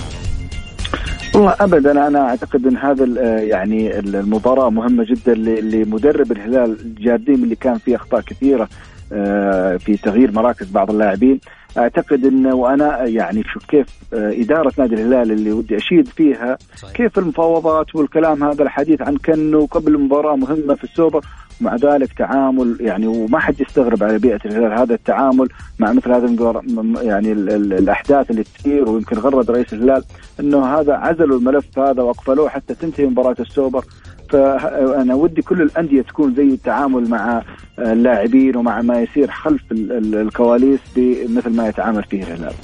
والله 1.34 1.54
ابدا 1.60 2.06
أنا 2.06 2.28
أعتقد 2.28 2.66
إن 2.66 2.76
هذا 2.76 3.04
آه، 3.20 3.38
يعني 3.38 3.98
المباراة 3.98 4.70
مهمة 4.70 5.04
جدا 5.04 5.34
لمدرب 5.60 6.32
الهلال 6.32 6.94
جارديم 6.94 7.44
اللي 7.44 7.56
كان 7.56 7.78
فيه 7.78 7.96
أخطاء 7.96 8.20
كثيرة 8.20 8.68
آه، 9.12 9.76
في 9.76 9.96
تغيير 9.96 10.32
مراكز 10.32 10.70
بعض 10.70 10.90
اللاعبين. 10.90 11.40
أعتقد 11.78 12.26
انه 12.26 12.54
وأنا 12.54 13.04
يعني 13.04 13.42
شوف 13.42 13.64
كيف 13.64 13.86
آه، 14.14 14.32
إدارة 14.32 14.72
نادي 14.78 14.94
الهلال 14.94 15.32
اللي 15.32 15.52
ودي 15.52 15.76
أشيد 15.76 16.08
فيها 16.08 16.58
صحيح. 16.76 16.92
كيف 16.92 17.18
المفاوضات 17.18 17.94
والكلام 17.94 18.44
هذا 18.44 18.62
الحديث 18.62 19.02
عن 19.02 19.16
كنو 19.16 19.66
قبل 19.66 19.98
مباراة 19.98 20.36
مهمة 20.36 20.74
في 20.74 20.84
السوبر 20.84 21.24
مع 21.60 21.76
ذلك 21.76 22.12
تعامل 22.12 22.76
يعني 22.80 23.06
وما 23.06 23.38
حد 23.38 23.60
يستغرب 23.60 24.02
على 24.02 24.18
بيئة 24.18 24.40
الهلال 24.44 24.78
هذا 24.78 24.94
التعامل 24.94 25.48
مع 25.78 25.92
مثل 25.92 26.12
هذا 26.12 26.62
يعني 27.02 27.32
الأحداث 27.32 28.30
اللي 28.30 28.44
تصير 28.44 28.88
ويمكن 28.88 29.18
غرد 29.18 29.50
رئيس 29.50 29.72
الهلال 29.72 30.04
إنه 30.40 30.66
هذا 30.66 30.94
عزلوا 30.94 31.38
الملف 31.38 31.78
هذا 31.78 32.02
وأقفلوه 32.02 32.48
حتى 32.48 32.74
تنتهي 32.74 33.06
مباراة 33.06 33.36
السوبر 33.40 33.84
فأنا 34.32 35.14
ودي 35.14 35.42
كل 35.42 35.62
الأندية 35.62 36.02
تكون 36.02 36.34
زي 36.34 36.42
التعامل 36.42 37.08
مع 37.10 37.42
اللاعبين 37.78 38.56
ومع 38.56 38.80
ما 38.80 39.00
يصير 39.00 39.30
خلف 39.30 39.62
الكواليس 39.72 40.80
بمثل 40.96 41.50
ما 41.50 41.68
يتعامل 41.68 42.04
فيه 42.04 42.22
الهلال. 42.22 42.54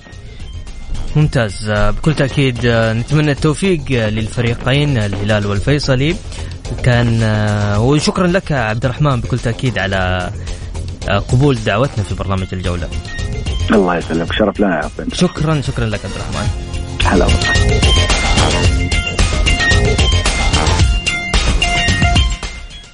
ممتاز 1.16 1.70
بكل 1.70 2.14
تأكيد 2.14 2.58
نتمنى 2.66 3.30
التوفيق 3.30 3.80
للفريقين 3.90 4.99
الهلال 4.99 5.46
والفيصلي 5.46 6.16
كان 6.82 7.23
وشكرا 7.78 8.26
لك 8.26 8.52
عبد 8.52 8.85
الرحمن 8.85 9.20
بكل 9.20 9.38
تأكيد 9.38 9.78
على 9.78 10.30
قبول 11.08 11.58
دعوتنا 11.66 12.04
في 12.04 12.14
برنامج 12.14 12.46
الجولة. 12.52 12.88
الله 13.73 13.96
يسلمك 13.96 14.32
شرف 14.32 14.61
لنا 14.61 14.76
يا 14.76 14.90
شكرا 15.12 15.61
شكرا 15.61 15.87
لك 15.87 16.00
عبد 16.04 16.14
الرحمن. 16.14 16.49
هلا 17.04 17.25
والله. 17.25 18.15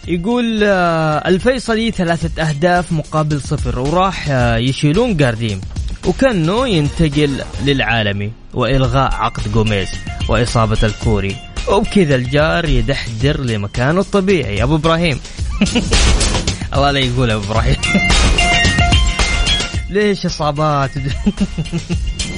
يقول 0.08 0.60
آه، 0.64 1.28
الفيصلي 1.28 1.90
ثلاثة 1.90 2.42
أهداف 2.42 2.92
مقابل 2.92 3.40
صفر 3.40 3.78
وراح 3.78 4.26
آه، 4.30 4.56
يشيلون 4.56 5.16
قارديم 5.16 5.60
وكانه 6.06 6.68
ينتقل 6.68 7.44
للعالمي 7.64 8.32
وإلغاء 8.54 9.14
عقد 9.14 9.52
جوميز 9.52 9.88
وإصابة 10.28 10.78
الكوري. 10.82 11.36
وبكذا 11.68 12.14
الجار 12.14 12.64
يدحدر 12.64 13.40
لمكانه 13.40 14.00
الطبيعي 14.00 14.62
أبو 14.62 14.76
إبراهيم. 14.76 15.20
الله 16.74 16.90
لا 16.90 16.98
يقول 16.98 17.30
أبو 17.30 17.44
إبراهيم. 17.44 17.76
ليش 19.90 20.26
إصابات؟ 20.26 20.90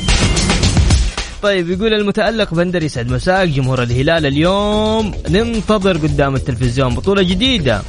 طيب 1.44 1.70
يقول 1.70 1.94
المتألق 1.94 2.54
بندر 2.54 2.82
يسعد 2.82 3.12
مساك 3.12 3.48
جمهور 3.48 3.82
الهلال 3.82 4.26
اليوم 4.26 5.12
ننتظر 5.28 5.96
قدام 5.96 6.34
التلفزيون 6.34 6.94
بطولة 6.94 7.22
جديدة. 7.22 7.82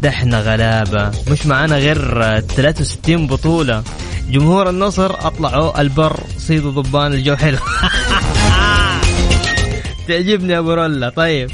دحنا 0.00 0.40
غلابة 0.40 1.10
مش 1.30 1.46
معانا 1.46 1.76
غير 1.76 1.98
63 2.40 3.26
بطولة. 3.26 3.82
جمهور 4.30 4.70
النصر 4.70 5.26
أطلعوا 5.26 5.80
البر 5.80 6.20
صيدوا 6.38 6.70
ضبان 6.70 7.12
الجو 7.12 7.36
حلو. 7.36 7.58
تعجبني 10.08 10.58
أبو 10.58 10.72
رولا 10.72 11.08
طيب. 11.08 11.50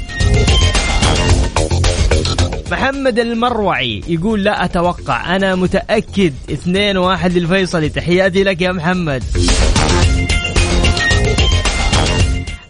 محمد 2.71 3.19
المروعي 3.19 4.01
يقول 4.07 4.43
لا 4.43 4.65
أتوقع 4.65 5.35
أنا 5.35 5.55
متأكد 5.55 6.33
اثنين 6.51 6.97
واحد 6.97 7.37
للفيصلي. 7.37 7.89
تحياتي 7.89 8.43
لك 8.43 8.61
يا 8.61 8.71
محمد. 8.71 9.23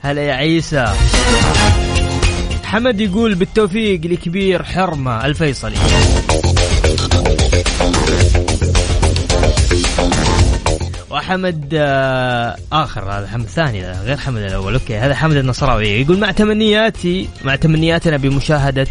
هلا 0.04 0.22
يا 0.22 0.34
عيسى. 0.34 0.94
حمد 2.64 3.02
يقول 3.02 3.36
بالتوفيق 3.36 4.02
لكبير 4.06 4.64
حرمة 4.64 5.26
الفيصلي. 5.26 5.76
وحمد 11.10 11.70
آه، 11.74 12.58
آخر 12.72 13.12
هذا 13.12 13.28
حمد 13.28 13.44
الثاني 13.44 13.92
غير 13.92 14.18
حمد 14.18 14.42
الأول. 14.42 14.74
okay 14.74 14.98
هذا 14.98 15.16
حمد 15.16 15.36
النصراوي. 15.36 15.88
يقول 15.88 16.20
مع 16.20 16.32
تمنياتي 16.32 17.30
مع 17.44 17.56
تمنياتنا 17.56 18.18
بمشاهدة 18.18 18.88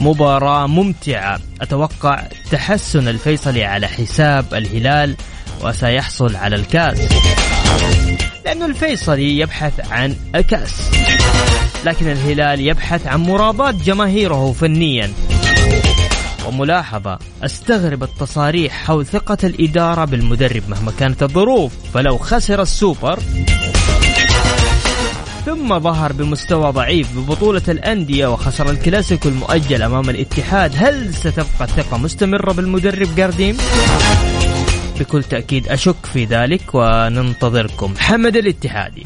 مباراة 0.00 0.66
ممتعة 0.66 1.38
أتوقع 1.60 2.22
تحسن 2.50 3.08
الفيصلي 3.08 3.64
على 3.64 3.88
حساب 3.88 4.54
الهلال 4.54 5.16
وسيحصل 5.62 6.36
على 6.36 6.56
الكاس. 6.56 6.98
لأنه 8.44 8.66
الفيصلي 8.66 9.38
يبحث 9.38 9.92
عن 9.92 10.16
الكأس. 10.34 10.90
لكن 11.84 12.06
الهلال 12.06 12.60
يبحث 12.60 13.06
عن 13.06 13.20
مراباة 13.20 13.70
جماهيره 13.70 14.52
فنيا. 14.52 15.10
وملاحظة 16.46 17.18
استغرب 17.42 18.02
التصاريح 18.02 18.84
حول 18.84 19.06
ثقة 19.06 19.38
الإدارة 19.44 20.04
بالمدرب 20.04 20.62
مهما 20.68 20.92
كانت 20.98 21.22
الظروف. 21.22 21.72
فلو 21.94 22.18
خسر 22.18 22.62
السوبر 22.62 23.18
ثم 25.46 25.78
ظهر 25.78 26.12
بمستوى 26.12 26.72
ضعيف 26.72 27.18
ببطولة 27.18 27.62
الأندية 27.68 28.26
وخسر 28.26 28.70
الكلاسيكو 28.70 29.28
المؤجل 29.28 29.82
أمام 29.82 30.10
الاتحاد 30.10 30.72
هل 30.76 31.14
ستبقى 31.14 31.64
الثقة 31.64 31.98
مستمرة 31.98 32.52
بالمدرب 32.52 33.14
جارديم؟ 33.16 33.56
بكل 35.00 35.22
تأكيد 35.22 35.68
أشك 35.68 36.06
في 36.12 36.24
ذلك 36.24 36.74
وننتظركم. 36.74 37.94
حمد 37.98 38.36
الاتحادي. 38.36 39.02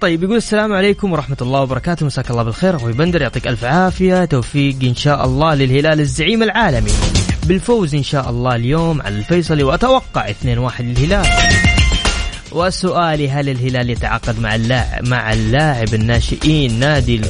طيب 0.00 0.22
يقول 0.22 0.36
السلام 0.36 0.72
عليكم 0.72 1.12
ورحمة 1.12 1.36
الله 1.42 1.60
وبركاته. 1.60 2.06
مساك 2.06 2.30
الله 2.30 2.42
بالخير. 2.42 2.76
أخوي 2.76 2.92
بندر 2.92 3.22
يعطيك 3.22 3.46
ألف 3.48 3.64
عافية. 3.64 4.24
توفيق 4.24 4.76
إن 4.82 4.94
شاء 4.94 5.24
الله 5.24 5.54
للهلال 5.54 6.00
الزعيم 6.00 6.42
العالمي. 6.42 6.92
بالفوز 7.46 7.94
إن 7.94 8.02
شاء 8.02 8.30
الله 8.30 8.56
اليوم 8.56 9.02
على 9.02 9.18
الفيصلي. 9.18 9.62
وأتوقع 9.62 10.30
2-1 10.30 10.84
للهلال. 10.84 11.26
وسؤالي 12.52 13.30
هل 13.30 13.48
الهلال 13.48 13.90
يتعاقد 13.90 14.40
مع 14.40 14.54
اللاعب 14.54 15.08
مع 15.08 15.32
اللاعب 15.32 15.94
الناشئين 15.94 16.78
نادي 16.78 17.20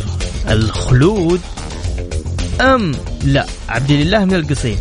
الخلود؟ 0.48 1.40
أم 2.60 2.92
لا. 3.24 3.46
عبد 3.68 3.90
الله 3.90 4.24
من 4.24 4.34
القصيم. 4.34 4.78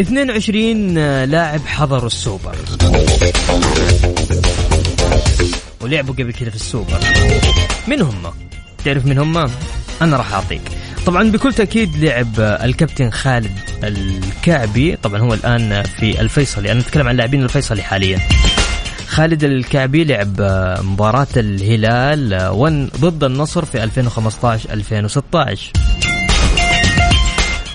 اثنين 0.00 0.30
وعشرين 0.30 0.94
لاعب 1.24 1.60
حضروا 1.66 2.06
السوبر. 2.06 2.56
ولعبوا 5.80 6.14
قبل 6.14 6.32
كذا 6.32 6.50
في 6.50 6.56
السوبر. 6.56 6.98
من 7.88 8.02
هم؟ 8.02 8.32
تعرف 8.84 9.06
من 9.06 9.18
هم؟ 9.18 9.50
أنا 10.02 10.16
راح 10.16 10.32
أعطيك. 10.32 10.62
طبعا 11.06 11.30
بكل 11.30 11.52
تأكيد 11.54 11.96
لعب 12.04 12.40
الكابتن 12.40 13.10
خالد 13.10 13.58
الكعبي 13.84 14.96
طبعا 14.96 15.20
هو 15.20 15.34
الآن 15.34 15.82
في 15.82 16.20
الفيصلي. 16.20 16.72
أنا 16.72 16.80
أتكلم 16.80 17.08
عن 17.08 17.16
لاعبين 17.16 17.42
الفيصلي 17.42 17.82
حاليا. 17.82 18.18
خالد 19.06 19.44
الكعبي 19.44 20.04
لعب 20.04 20.40
مباراة 20.84 21.26
الهلال 21.36 22.50
ضد 23.00 23.24
النصر 23.24 23.64
في 23.64 23.84
2015 23.84 24.72
2016 24.72 25.72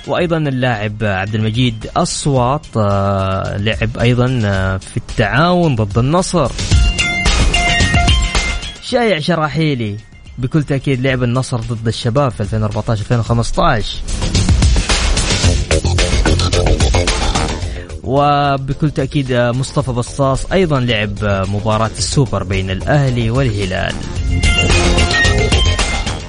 وأيضا 0.07 0.37
اللاعب 0.37 1.03
عبد 1.03 1.35
المجيد 1.35 1.89
أصوات 1.97 2.65
آه، 2.77 3.57
لعب 3.57 3.97
أيضا 4.01 4.41
آه، 4.45 4.77
في 4.77 4.97
التعاون 4.97 5.75
ضد 5.75 5.97
النصر. 5.97 6.51
شايع 8.81 9.19
شراحيلي. 9.19 9.97
بكل 10.37 10.63
تأكيد 10.63 11.01
لعب 11.01 11.23
النصر 11.23 11.57
ضد 11.57 11.87
الشباب 11.87 12.31
في 12.31 12.41
2014 12.41 13.01
2015 13.01 13.97
وبكل 18.03 18.91
تأكيد 18.91 19.33
مصطفى 19.33 19.91
بصاص 19.91 20.45
أيضا 20.51 20.79
لعب 20.79 21.17
مباراة 21.23 21.91
السوبر 21.97 22.43
بين 22.43 22.71
الأهلي 22.71 23.29
والهلال. 23.29 23.95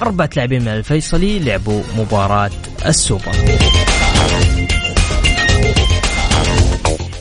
أربعة 0.01 0.29
لاعبين 0.35 0.61
من 0.61 0.67
الفيصلي 0.67 1.39
لعبوا 1.39 1.81
مباراة 1.97 2.51
السوبر. 2.85 3.31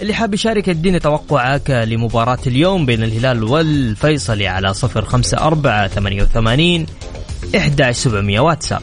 اللي 0.08 0.16
حاب 0.16 0.34
يشارك 0.34 0.68
اديني 0.68 0.98
توقعك 0.98 1.70
لمباراة 1.70 2.38
اليوم 2.46 2.86
بين 2.86 3.02
الهلال 3.02 3.44
والفيصلي 3.44 4.46
على 4.46 4.74
صفر 4.74 5.04
خمسة 5.04 5.38
أربعة 5.38 5.88
ثمانية 5.88 6.22
وثمانين 6.22 6.86
إحدى 7.56 7.92
سبعمية 7.92 8.40
واتساب. 8.40 8.82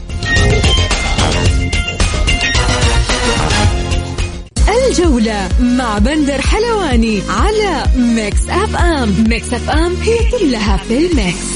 الجولة 4.88 5.48
مع 5.60 5.98
بندر 5.98 6.40
حلواني 6.40 7.22
على 7.28 7.84
Mix 7.96 8.48
FM. 8.48 9.24
Mix 9.28 9.52
FM 9.52 9.94
هي 9.94 10.18
كلها 10.30 10.76
في 10.76 11.06
ال 11.06 11.14
Mix. 11.14 11.46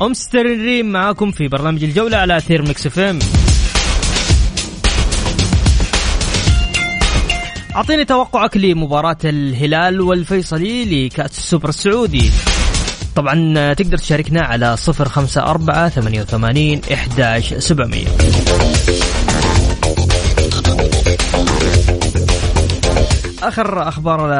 أمسترين 0.00 0.86
معاكم 0.92 1.30
في 1.30 1.48
برنامج 1.48 1.84
الجولة 1.84 2.16
على 2.16 2.36
أثير 2.36 2.62
Mix 2.62 2.86
FM. 2.86 3.18
أعطيني 7.76 8.04
توقعك 8.04 8.56
لمباراة 8.56 9.16
الهلال 9.24 10.00
والفيصلي 10.00 11.06
لكأس 11.06 11.38
السوبر 11.38 11.68
السعودي. 11.68 12.30
طبعا 13.16 13.72
تقدر 13.72 13.98
تشاركنا 13.98 14.42
على 14.42 14.76
صفر 14.76 15.08
خمسة 15.08 15.42
أربعة 15.42 15.88
ثمانية 15.88 16.20
وثمانين 16.20 16.80
إحداش 16.92 17.54
سبعمية. 17.54 18.06
آخر 23.42 23.88
أخبار 23.88 24.32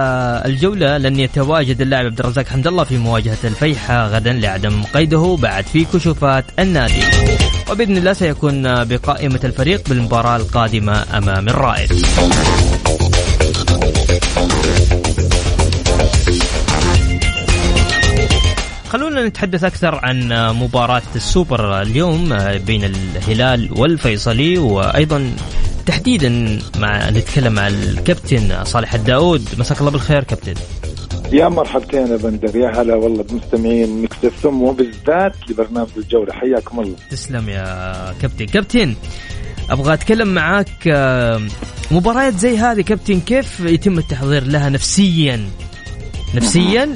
الجولة 0.47 0.99
لن 0.99 1.21
يتواجد 1.21 1.81
اللاعب 1.81 2.07
عبد 2.07 2.21
الرزاق 2.21 2.47
حمد 2.47 2.67
الله 2.67 2.85
في 2.85 2.99
مواجهة 2.99 3.39
الفيحاء 3.45 4.07
غدا 4.07 4.33
لعدم 4.33 4.83
قيده 4.95 5.37
بعد 5.43 5.67
في 5.67 5.85
كشوفات 5.85 6.45
النادي. 6.59 7.03
وبإذن 7.71 7.97
الله 7.97 8.13
سيكون 8.13 8.85
بقائمة 8.85 9.41
الفريق 9.45 9.89
بالمباراة 9.89 10.37
القادمة 10.37 11.05
أمام 11.19 11.49
الرائد. 11.49 12.07
خلونا 19.17 19.29
نتحدث 19.29 19.65
أكثر 19.65 19.95
عن 19.95 20.29
مباراة 20.57 21.03
السوبر 21.17 21.83
اليوم 21.83 22.39
بين 22.67 22.85
الهلال 22.85 23.81
والفيصلي 23.81 24.59
وأيضا 24.59 25.33
تحديدا 25.87 26.59
مع 26.79 27.11
نتكلم 27.11 27.53
مع 27.53 27.69
الكابتن 27.69 28.65
صالح 28.65 28.95
الداود. 28.95 29.49
مساك 29.59 29.81
الله 29.81 29.91
بالخير 29.91 30.25
كابتن. 30.25 30.55
يا 31.33 31.49
مرحبتين 31.49 32.07
يا 32.07 32.17
بندر 32.17 32.57
يا 32.57 32.83
هلا 32.83 32.95
والله 32.95 33.23
بمستمعين 33.23 34.03
Mix 34.03 34.17
FM 34.25 34.47
وبالذات 34.47 35.37
لبرنامج 35.51 35.89
الجولة. 35.97 36.33
حياكم 36.33 36.81
الله. 36.81 36.97
تسلم 37.11 37.49
يا 37.49 38.15
كابتن. 38.23 38.47
كابتن 38.47 38.95
أبغى 39.71 39.95
أتكلم 39.95 40.29
معاك 40.29 40.89
مباريات 41.91 42.35
زي 42.39 42.59
هذه 42.59 42.81
كابتن 42.81 43.21
كيف 43.21 43.61
يتم 43.61 43.99
التحضير 43.99 44.45
لها 44.45 44.69
نفسيا؟ 44.69 45.49
نفسيا 46.35 46.95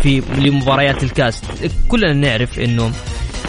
في 0.00 0.22
لمباريات 0.38 1.02
الكاس 1.02 1.42
كلنا 1.88 2.12
نعرف 2.12 2.58
إنه 2.58 2.92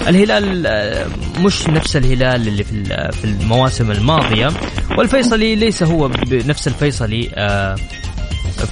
الهلال 0.07 0.67
آه، 0.67 1.05
مش 1.39 1.69
نفس 1.69 1.95
الهلال 1.97 2.47
اللي 2.47 2.63
في 2.63 2.83
في 3.11 3.25
المواسم 3.25 3.91
الماضية 3.91 4.51
والفيصلي 4.97 5.55
ليس 5.55 5.83
هو 5.83 6.07
بنفس 6.07 6.67
الفيصلي 6.67 7.29
آه، 7.35 7.75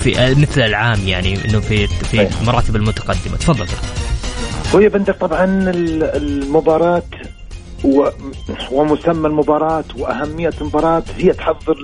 في 0.03 0.19
آه، 0.19 0.33
مثل 0.33 0.61
العام 0.61 0.99
يعني 1.07 1.45
إنه 1.45 1.59
في 1.59 1.87
في. 1.87 2.27
المراتب 2.41 2.75
المتقدمة. 2.75 3.37
تفضل. 3.39 3.67
هو 4.75 4.79
يا 4.79 4.89
بندر 4.89 5.13
طبعا 5.13 5.45
المباراة 6.15 7.03
ومسمى 8.71 9.27
المباراة 9.27 9.83
وأهمية 9.97 10.51
المباراة 10.61 11.03
هي 11.17 11.33
تحضر 11.33 11.75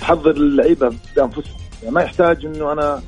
تحضر 0.00 0.30
اللعيبة 0.30 0.92
بأنفسهم. 1.16 1.54
يعني 1.82 1.94
ما 1.94 2.02
يحتاج 2.02 2.46
إنه 2.46 2.72
أنا 2.72 3.02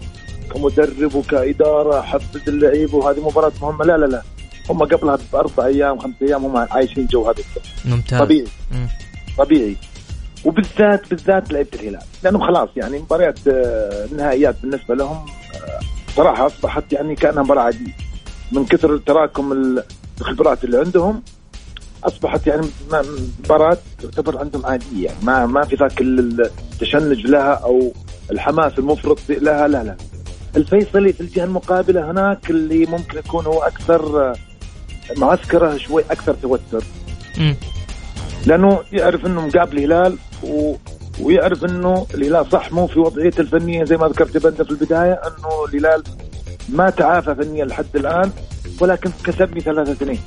كمدرب 0.55 1.15
وكإدارة 1.15 2.01
أحفز 2.01 2.49
اللعيبة 2.49 2.97
وهذه 2.97 3.29
مباراة 3.29 3.53
مهمة. 3.63 3.85
لا 3.85 3.97
لا 3.97 4.07
لا. 4.07 4.23
هم 4.71 4.83
قبلها 4.85 5.19
بأربع 5.33 5.67
أيام 5.67 5.99
خمس 5.99 6.15
أيام 6.23 6.45
هم 6.45 6.57
عايشين 6.57 7.07
جو 7.07 7.29
هذا 7.29 7.43
ممتاز. 7.85 8.21
طبيعي. 8.21 8.47
مم. 8.71 8.89
طبيعي. 9.39 9.77
وبالذات 10.45 11.11
بالذات 11.11 11.53
لعيبة 11.53 11.71
الهلال. 11.75 12.03
لأنه 12.23 12.47
خلاص 12.47 12.69
يعني 12.77 12.99
مباريات 12.99 13.39
النهائيات 13.47 14.55
آه، 14.55 14.61
بالنسبة 14.63 14.95
لهم 14.95 15.17
آه، 15.17 15.81
صراحة 16.17 16.47
أصبحت 16.47 16.93
يعني 16.93 17.15
كأنها 17.15 17.43
مباراة 17.43 17.63
عادية. 17.63 17.93
من 18.53 18.67
كثر 18.67 18.97
تراكم 18.99 19.77
الخبرات 20.21 20.65
اللي 20.65 20.79
عندهم 20.79 21.23
أصبحت 22.05 22.47
يعني 22.47 22.67
مباراة 23.45 23.79
تعتبر 24.03 24.39
عندهم 24.39 24.67
عادية. 24.67 25.07
يعني 25.07 25.19
ما 25.23 25.47
ما 25.47 25.65
في 25.65 25.77
ذاك 25.77 26.01
التشنج 26.01 27.27
لها 27.27 27.53
أو 27.55 27.93
الحماس 28.31 28.79
المفرط 28.79 29.19
لها 29.29 29.69
لا 29.69 29.85
لا. 29.85 29.97
الفيصلي 30.57 31.13
في 31.13 31.21
الجهة 31.21 31.45
المقابلة 31.45 32.11
هناك 32.11 32.51
اللي 32.51 32.87
ممكن 32.87 33.19
يكون 33.19 33.47
هو 33.47 33.63
أكثر 33.63 34.33
معسكره 35.17 35.77
شوي 35.77 36.03
أكثر 36.11 36.35
توتر. 36.35 36.85
لأنه 38.47 38.79
يعرف 38.93 39.27
إنه 39.27 39.47
مقابل 39.47 39.79
الهلال 39.79 40.17
و... 40.43 40.75
ويعرف 41.21 41.65
إنه 41.65 42.07
الهلال 42.15 42.47
صح 42.47 42.73
مو 42.73 42.87
في 42.87 42.99
وضعيته 42.99 43.41
الفنية 43.41 43.85
زي 43.85 43.97
ما 43.97 44.09
ذكرت 44.09 44.37
بنت 44.37 44.63
في 44.63 44.71
البداية 44.71 45.13
إنه 45.13 45.65
الهلال 45.69 46.03
ما 46.69 46.91
تعافى 46.91 47.35
فنيا 47.35 47.65
لحد 47.65 47.87
الآن 47.97 48.31
ولكن 48.81 49.11
كسبني 49.25 49.61
3 49.61 49.93
2 49.93 50.19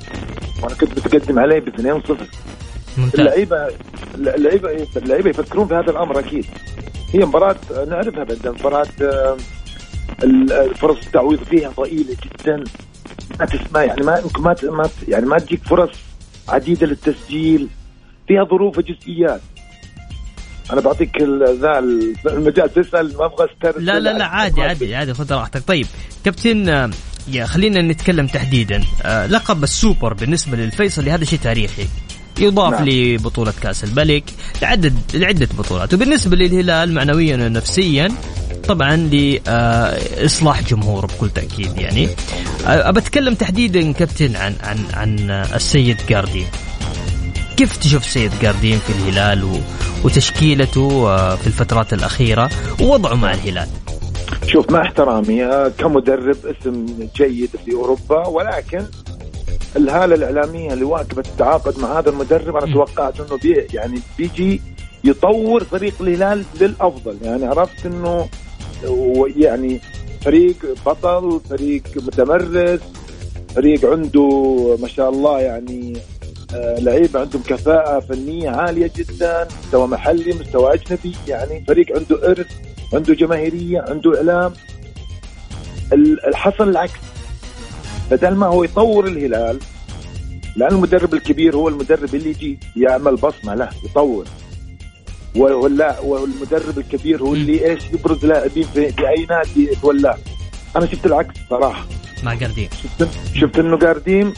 وأنا 0.62 0.74
كنت 0.74 0.98
متقدم 0.98 1.38
عليه 1.38 1.58
ب 1.58 1.68
2-0 1.68 1.80
ممتاز. 2.98 3.20
اللعيبة 3.20 3.68
اللعيبة 4.14 4.86
اللعيبة 4.96 5.30
يفكرون 5.30 5.68
في 5.68 5.74
هذا 5.74 5.90
الأمر 5.90 6.18
أكيد. 6.18 6.46
هي 7.12 7.24
مباراة 7.24 7.56
نعرفها 7.88 8.24
بعد 8.24 8.48
مباراة 8.60 8.86
ال- 10.24 10.52
الفرص 10.52 10.96
التعويض 11.06 11.42
فيها 11.42 11.70
ضئيلة 11.70 12.16
جدا. 12.24 12.64
ما 13.40 13.46
تسمع 13.46 13.84
يعني 13.84 14.02
ما 14.02 14.18
يمكن 14.18 14.42
ما 14.42 14.54
ما 14.62 14.88
يعني 15.08 15.26
ما 15.26 15.38
تجيك 15.38 15.60
فرص 15.68 15.90
عديدة 16.48 16.86
للتسجيل. 16.86 17.68
فيها 18.28 18.44
ظروف 18.44 18.78
وجزئيات. 18.78 19.40
أنا 20.72 20.80
بعطيك 20.80 21.22
ذا 21.60 21.78
ال- 21.78 22.14
المجال. 22.26 22.74
تسأل 22.74 23.16
ما 23.18 23.24
أبغى 23.26 23.48
استرسل 23.54 23.84
لا 23.84 24.00
لا 24.00 24.18
لا 24.18 24.24
عادي 24.24 24.62
عادي 24.62 24.94
عادي 24.94 25.14
خذ 25.14 25.32
راحتك. 25.32 25.62
طيب 25.66 25.86
كابتن 26.24 26.68
آه، 26.68 26.90
يا 27.28 27.46
خلينا 27.46 27.82
نتكلم 27.82 28.26
تحديدا. 28.26 28.84
آه، 29.02 29.26
لقب 29.26 29.62
السوبر 29.62 30.14
بالنسبة 30.14 30.56
للفيصلي 30.56 31.10
هذا 31.10 31.24
شيء 31.24 31.38
تاريخي. 31.38 31.86
يضاف 32.40 32.72
نعم. 32.74 32.88
لبطولة 32.88 33.52
كأس 33.62 33.84
الملك 33.84 34.24
لعدد 34.62 34.94
لعدة 35.14 35.48
بطولات. 35.58 35.94
وبالنسبة 35.94 36.36
للهلال 36.36 36.94
معنويا 36.94 37.36
ونفسيا 37.36 38.08
طبعا 38.68 38.96
لإصلاح 38.96 40.62
جمهوره 40.62 41.06
بكل 41.06 41.30
تأكيد 41.30 41.78
يعني. 41.78 42.08
آه، 42.66 42.88
أتكلم 42.90 43.34
تحديدا 43.34 43.92
كابتن 43.92 44.36
عن 44.36 44.54
عن 44.62 44.78
عن 44.94 45.30
آه، 45.30 45.56
السيد 45.56 45.96
جاردين 46.08 46.46
كيف 47.56 47.76
تشوف 47.76 48.04
سيد 48.04 48.30
جاردين 48.42 48.78
في 48.78 48.90
الهلال 48.92 49.44
و- 49.44 49.60
وتشكيلته 50.04 51.08
آه، 51.08 51.34
في 51.36 51.46
الفترات 51.46 51.92
الأخيرة؟ 51.92 52.50
ووضعه 52.80 53.14
مع 53.14 53.34
الهلال. 53.34 53.68
شوف 54.46 54.70
مع 54.70 54.82
احترامي 54.82 55.44
آه، 55.44 55.68
كمدرب 55.78 56.36
اسم 56.46 56.86
جيد 57.16 57.50
في 57.64 57.72
أوروبا 57.74 58.26
ولكن 58.28 58.84
الهالة 59.76 60.14
الإعلامية 60.14 60.72
اللي 60.72 60.84
واكبت 60.84 61.26
التعاقد 61.26 61.78
مع 61.78 61.98
هذا 61.98 62.10
المدرب 62.10 62.56
أنا 62.56 62.66
م. 62.66 62.72
توقعت 62.72 63.20
إنه 63.20 63.38
بي 63.42 63.66
يعني 63.74 64.00
بيجي 64.18 64.60
يطور 65.04 65.64
فريق 65.64 65.94
الهلال 66.00 66.44
للأفضل. 66.60 67.16
يعني 67.22 67.46
عرفت 67.46 67.86
إنه 67.86 68.28
و- 68.88 69.26
يعني 69.36 69.80
فريق 70.20 70.56
بطل 70.86 71.40
فريق 71.50 71.82
متمرس 71.96 72.80
فريق 73.54 73.84
عنده 73.90 74.28
ما 74.80 74.88
شاء 74.88 75.10
الله 75.10 75.40
يعني 75.40 75.92
آه، 76.54 76.78
لعيبه 76.80 77.20
عندهم 77.20 77.42
كفاءة 77.42 78.00
فنية 78.00 78.50
عالية 78.50 78.90
جدا 78.96 79.48
مستوى 79.64 79.86
محلي 79.88 80.32
مستوى 80.40 80.74
أجنبي 80.74 81.12
يعني 81.28 81.64
فريق 81.68 81.86
عنده 81.98 82.30
إرث 82.30 82.46
عنده 82.94 83.14
جماهيرية 83.14 83.84
عنده 83.88 84.16
إعلام. 84.16 84.52
ال- 85.92 86.26
الحصل 86.26 86.68
العكس. 86.68 86.92
بدل 88.10 88.34
ما 88.34 88.46
هو 88.46 88.64
يطور 88.64 89.06
الهلال 89.06 89.58
لأن 90.56 90.72
المدرب 90.74 91.14
الكبير 91.14 91.56
هو 91.56 91.68
المدرب 91.68 92.14
اللي 92.14 92.30
يجي 92.30 92.58
يعمل 92.76 93.16
بصمة 93.16 93.54
له 93.54 93.68
يطور. 93.84 94.24
والمدرب 95.36 96.78
الكبير 96.78 97.22
هو 97.22 97.34
اللي 97.34 97.70
إيش 97.70 97.82
يبرز 97.92 98.24
لاعبين 98.26 98.64
في, 98.74 98.92
في 98.92 99.08
أي 99.08 99.26
نادي 99.30 99.72
يتولاه 99.72 100.18
أنا 100.76 100.86
شفت 100.86 101.06
العكس 101.06 101.34
صراحة. 101.50 101.86
مع 102.22 102.34
جاردين 102.34 102.68
شفت 102.82 103.08
شفت 103.34 103.58
إنه 103.58 103.78
جارديم 103.78 104.34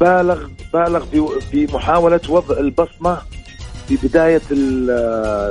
بالغ 0.00 0.48
بالغ 0.74 1.04
في 1.04 1.40
في 1.50 1.74
محاولة 1.74 2.20
وضع 2.28 2.58
البصمة 2.58 3.18
في 3.88 3.96
بداية 4.02 4.40
ال- 4.50 4.90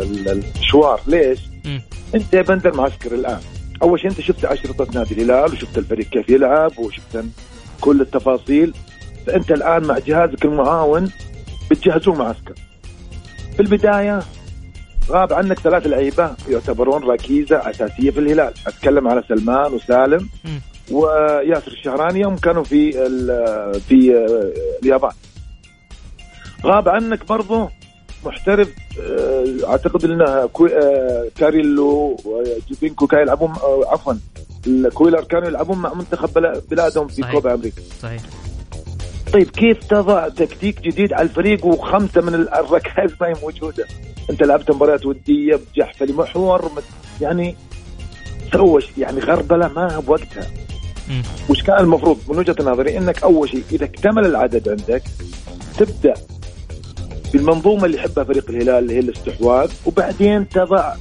ال- 0.04 0.30
المشوار. 0.56 1.02
ليش؟ 1.08 1.40
مم. 1.66 1.82
أنت 2.16 2.34
يا 2.34 2.42
بندر 2.42 2.76
معسكر 2.78 3.16
الآن. 3.16 3.40
أول 3.84 4.00
شيء 4.00 4.10
أنت 4.10 4.22
شفت 4.22 4.46
أشرطة 4.46 4.88
نادي 4.94 5.14
الهلال 5.14 5.54
وشفت 5.54 5.78
الفريق 5.78 6.10
كيف 6.10 6.30
يلعب 6.30 6.80
وشفت 6.80 7.24
كل 7.82 8.02
التفاصيل. 8.02 8.74
فأنت 9.28 9.52
الآن 9.52 9.84
مع 9.84 9.98
جهازك 10.00 10.46
المعاون 10.46 11.12
بتجهزون 11.72 12.18
معسكر. 12.18 12.54
في 13.56 13.60
البداية 13.60 14.20
غاب 15.10 15.34
عنك 15.34 15.60
ثلاث 15.60 15.88
لعيبة 15.88 16.32
يعتبرون 16.50 17.04
ركيزة 17.04 17.70
أساسية 17.70 18.12
في 18.12 18.20
الهلال 18.20 18.54
أتكلم 18.68 19.08
على 19.08 19.24
سلمان 19.30 19.74
وسالم. 19.74 20.30
وياسر 20.92 21.72
الشهراني 21.72 22.20
يوم 22.20 22.36
كانوا 22.36 22.64
في 22.64 22.92
في 23.88 24.26
اليابان 24.84 25.12
غاب 26.66 26.90
عنك 26.90 27.28
برضه 27.28 27.70
محترف 28.26 28.70
آه، 29.02 29.46
أعتقد 29.68 30.04
إنه 30.06 30.26
آه، 30.26 30.50
كاريلو 31.38 32.18
وجوبينكو 32.26 33.08
كانوا 33.08 33.24
يلعبون 33.24 33.50
آه، 33.50 33.84
عفوا 33.88 34.14
كويلار 34.68 35.24
كانوا 35.24 35.48
يلعبون 35.48 35.78
مع 35.78 35.94
منتخب 35.94 36.34
بلا- 36.34 36.62
بلادهم 36.72 37.08
في 37.08 37.22
صحيح. 37.22 37.32
كوبا 37.32 37.54
أمريكا 37.54 37.82
صحيح 38.02 38.22
طيب 39.34 39.50
كيف 39.50 39.84
تضع 39.84 40.30
تكتيك 40.30 40.82
جديد 40.82 41.14
على 41.14 41.22
الفريق 41.24 41.66
وخمسة 41.66 42.22
من 42.22 42.34
الركائز 42.36 43.12
ما 43.22 43.28
هي 43.28 43.34
موجودة؟ 43.44 43.86
أنت 44.30 44.44
لعبت 44.44 44.72
مباريات 44.72 45.06
ودية 45.06 45.60
بجحفه 45.76 46.06
لمحور 46.06 46.66
مت- 46.76 47.22
يعني 47.22 47.56
سوى 48.54 48.82
يعني 48.98 49.20
غربلة 49.20 49.68
ما 49.68 50.00
بوقتها. 50.00 50.48
وش 51.50 51.64
كان 51.64 51.80
المفروض؟ 51.80 52.18
من 52.28 52.38
وجهة 52.38 52.56
نظري 52.62 52.98
إنك 52.98 53.24
أول 53.24 53.50
شيء 53.50 53.64
إذا 53.72 53.86
اكتمل 53.86 54.26
العدد 54.26 54.70
عندك 54.70 55.04
تبدأ 55.78 56.14
بالمنظومة 57.34 57.86
اللي 57.86 57.98
يحبها 57.98 58.24
فريق 58.24 58.50
الهلال 58.50 58.70
اللي 58.78 58.94
هي 58.94 59.00
الاستحواذ 59.00 59.72
وبعدين 59.86 60.50
تضع 60.50 60.94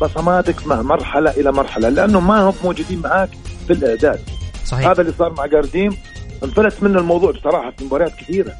بصماتك 0.00 0.66
مع 0.66 0.82
مرحلة 0.82 1.30
إلى 1.30 1.52
مرحلة 1.52 1.88
لأنه 1.88 2.20
ما 2.20 2.40
هم 2.50 2.54
موجودين 2.64 2.98
معاك 2.98 3.28
في 3.66 3.72
الإعداد. 3.72 4.20
صحيح. 4.66 4.86
هذا 4.88 5.00
اللي 5.00 5.12
صار 5.18 5.32
مع 5.32 5.46
جارديم 5.46 5.96
انفلت 6.44 6.82
منه 6.82 6.98
الموضوع 6.98 7.30
بصراحة 7.30 7.70
في 7.70 7.84
مباريات 7.84 8.12
كثيرة. 8.14 8.52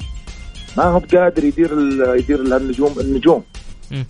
ما 0.76 0.84
هو 0.84 0.98
قادر 0.98 1.44
يدير 1.44 1.72
يدير 2.18 2.40
النجوم. 2.40 2.94
النجوم. 3.00 3.42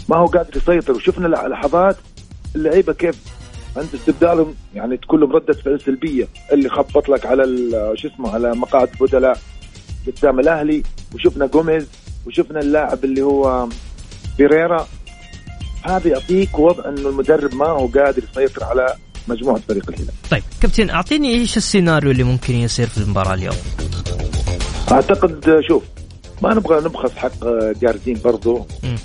ما 0.09 0.17
هو 0.17 0.27
قادر 0.27 0.57
يسيطر. 0.57 0.93
وشفنا 0.93 1.37
لح- 1.37 1.45
لحظات 1.45 1.97
اللعيبة 2.55 2.93
كيف 2.93 3.17
عند 3.77 3.89
استبدالهم 3.95 4.55
يعني 4.75 4.97
تكون 4.97 5.21
لهم 5.21 5.33
ردة 5.33 5.53
فعل 5.53 5.81
سلبية 5.81 6.29
اللي 6.53 6.69
خبط 6.69 7.09
لك 7.09 7.27
على 7.27 7.45
شو 7.95 8.09
اسمه 8.09 8.31
على 8.35 8.55
مقاعد 8.55 8.89
البدلاء 9.01 9.39
قدام 10.07 10.41
الأهلي. 10.41 10.83
وشفنا 11.15 11.47
جوميز 11.47 11.87
وشفنا 12.27 12.61
اللاعب 12.61 13.05
اللي 13.05 13.23
هو 13.23 13.69
بيريرا 14.39 14.87
هذا 15.83 16.09
يعطيك 16.09 16.59
وضع 16.59 16.89
إنه 16.89 17.09
المدرب 17.09 17.55
ما 17.55 17.67
هو 17.67 17.87
قادر 17.87 18.23
يسيطر 18.33 18.65
على 18.65 18.95
مجموعة 19.29 19.61
فريق 19.69 19.89
الهلال. 19.89 20.15
طيب 20.31 20.43
كابتن 20.61 20.91
أعطيني 20.91 21.35
إيش 21.35 21.57
السيناريو 21.57 22.11
اللي 22.11 22.23
ممكن 22.23 22.55
يصير 22.55 22.87
في 22.87 22.99
المباراة 22.99 23.35
اليوم؟ 23.35 23.57
أعتقد 24.93 25.63
شوف 25.69 25.83
ما 26.43 26.55
نبغى 26.55 26.85
نبخس 26.85 27.17
حق 27.17 27.45
جاردين 27.83 28.21
برضو. 28.25 28.67
مم. 28.83 28.97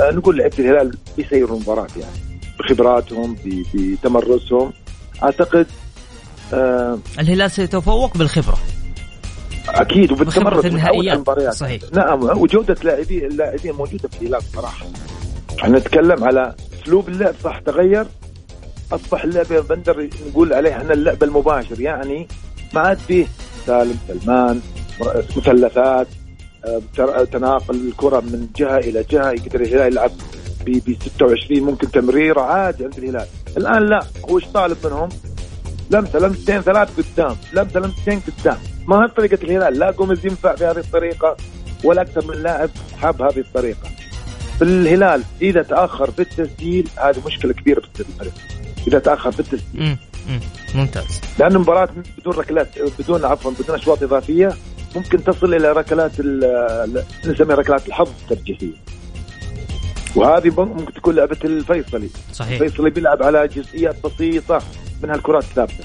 آه، 0.00 0.10
نقول 0.10 0.38
لعيبة 0.38 0.58
الهلال 0.58 0.96
بيسيروا 1.16 1.56
المباراة 1.56 1.86
يعني 1.96 2.40
بخبراتهم 2.58 3.36
بتمرسهم. 3.44 4.72
أعتقد 5.22 5.66
آه، 6.52 6.98
الهلال 7.18 7.50
سيتفوق 7.50 8.18
بالخبرة. 8.18 8.58
أكيد 9.68 10.12
وبالتمرس 10.12 10.64
النهائيات. 10.64 11.50
صحيح. 11.54 11.82
نعم 11.92 12.22
وجودة 12.22 12.76
لاعبين 12.82 13.24
اللاعبين 13.24 13.72
موجودة 13.72 14.08
في 14.08 14.22
الهلال 14.22 14.42
صراحة. 14.54 14.86
إحنا 15.60 15.78
نتكلم 15.78 16.24
على 16.24 16.54
أسلوب 16.82 17.08
اللعب 17.08 17.34
صح 17.44 17.58
تغير 17.58 18.06
أصبح 18.92 19.24
اللعب 19.24 19.52
يا 19.52 19.60
بندر 19.60 20.08
نقول 20.30 20.52
عليه 20.52 20.70
إحنا 20.76 20.92
اللعب 20.92 21.22
المباشر 21.22 21.80
يعني 21.80 22.28
ما 22.74 22.80
عاد 22.80 22.98
فيه 22.98 23.26
سالم 23.66 23.98
سلمان 24.08 24.60
مثلثات 25.36 26.06
آه، 26.64 26.80
تر- 26.96 27.24
تناقل 27.24 27.88
الكرة 27.88 28.20
من 28.20 28.48
جهة 28.56 28.78
إلى 28.78 29.04
جهة 29.10 29.30
يقدر 29.30 29.60
الهلال 29.60 29.92
يلعب 29.92 30.10
ب 30.66 30.94
26 31.00 31.60
ممكن 31.62 31.90
تمريرة 31.90 32.40
عادي 32.40 32.84
عند 32.84 32.98
الهلال. 32.98 33.26
الآن 33.56 33.86
لا 33.86 34.04
هو 34.30 34.38
إيش 34.38 34.46
طالب 34.46 34.76
منهم؟ 34.84 35.08
لمسة 35.90 36.18
لمستين 36.18 36.60
ثلاث 36.60 36.88
قدام 37.00 37.36
لمسة 37.52 37.80
لمستين 37.80 38.20
قدام. 38.20 38.56
ما 38.88 38.96
هي 39.04 39.08
طريقة 39.08 39.38
الهلال 39.44 39.78
لا 39.78 39.90
جوميز 39.90 40.26
ينفع 40.26 40.54
في 40.54 40.64
هذه 40.64 40.78
الطريقة 40.78 41.36
ولا 41.84 42.02
أكثر 42.02 42.26
من 42.26 42.42
لاعب 42.42 42.70
حاب 43.00 43.22
هذه 43.22 43.38
الطريقة. 43.38 43.88
الهلال 44.62 45.22
إذا 45.42 45.62
تأخر 45.62 46.10
في 46.10 46.22
التسجيل 46.22 46.88
هذه 46.96 47.22
مشكلة 47.26 47.52
كبيرة 47.52 47.82
في 47.94 48.00
الفريق. 48.00 48.32
إذا 48.86 48.98
تأخر 48.98 49.32
في 49.32 49.40
التسجيل 49.40 49.60
مم. 49.74 49.96
مم. 50.28 50.40
ممتاز. 50.74 51.20
لأن 51.38 51.52
المباراه 51.52 51.88
بدون 52.18 52.34
ركلات 52.34 52.68
بدون 52.98 53.24
عفوا 53.24 53.50
بدون 53.50 53.76
أشواط 53.76 54.02
إضافية 54.02 54.52
ممكن 54.96 55.24
تصل 55.24 55.54
إلى 55.54 55.72
ركلات 55.72 56.12
نسميها 57.26 57.56
ركلات 57.56 57.88
الحظ 57.88 58.08
الترجيحية. 58.22 58.72
وهذه 60.16 60.52
ممكن 60.56 60.92
تكون 60.92 61.14
لعبة 61.14 61.36
الفيصلي. 61.44 62.08
صحيح. 62.32 62.60
الفيصلي 62.60 62.90
بيلعب 62.90 63.22
على 63.22 63.48
جزئيات 63.48 63.96
بسيطة 64.06 64.62
من 65.02 65.10
هالكرات 65.10 65.44
الثابتة. 65.44 65.84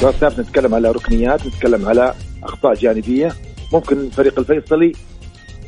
كرات 0.00 0.14
ثابته 0.14 0.42
نتكلم 0.42 0.74
على 0.74 0.90
ركنيات 0.90 1.46
نتكلم 1.46 1.88
على 1.88 2.14
أخطاء 2.42 2.74
جانبية. 2.74 3.34
ممكن 3.72 4.10
فريق 4.10 4.38
الفيصلي 4.38 4.92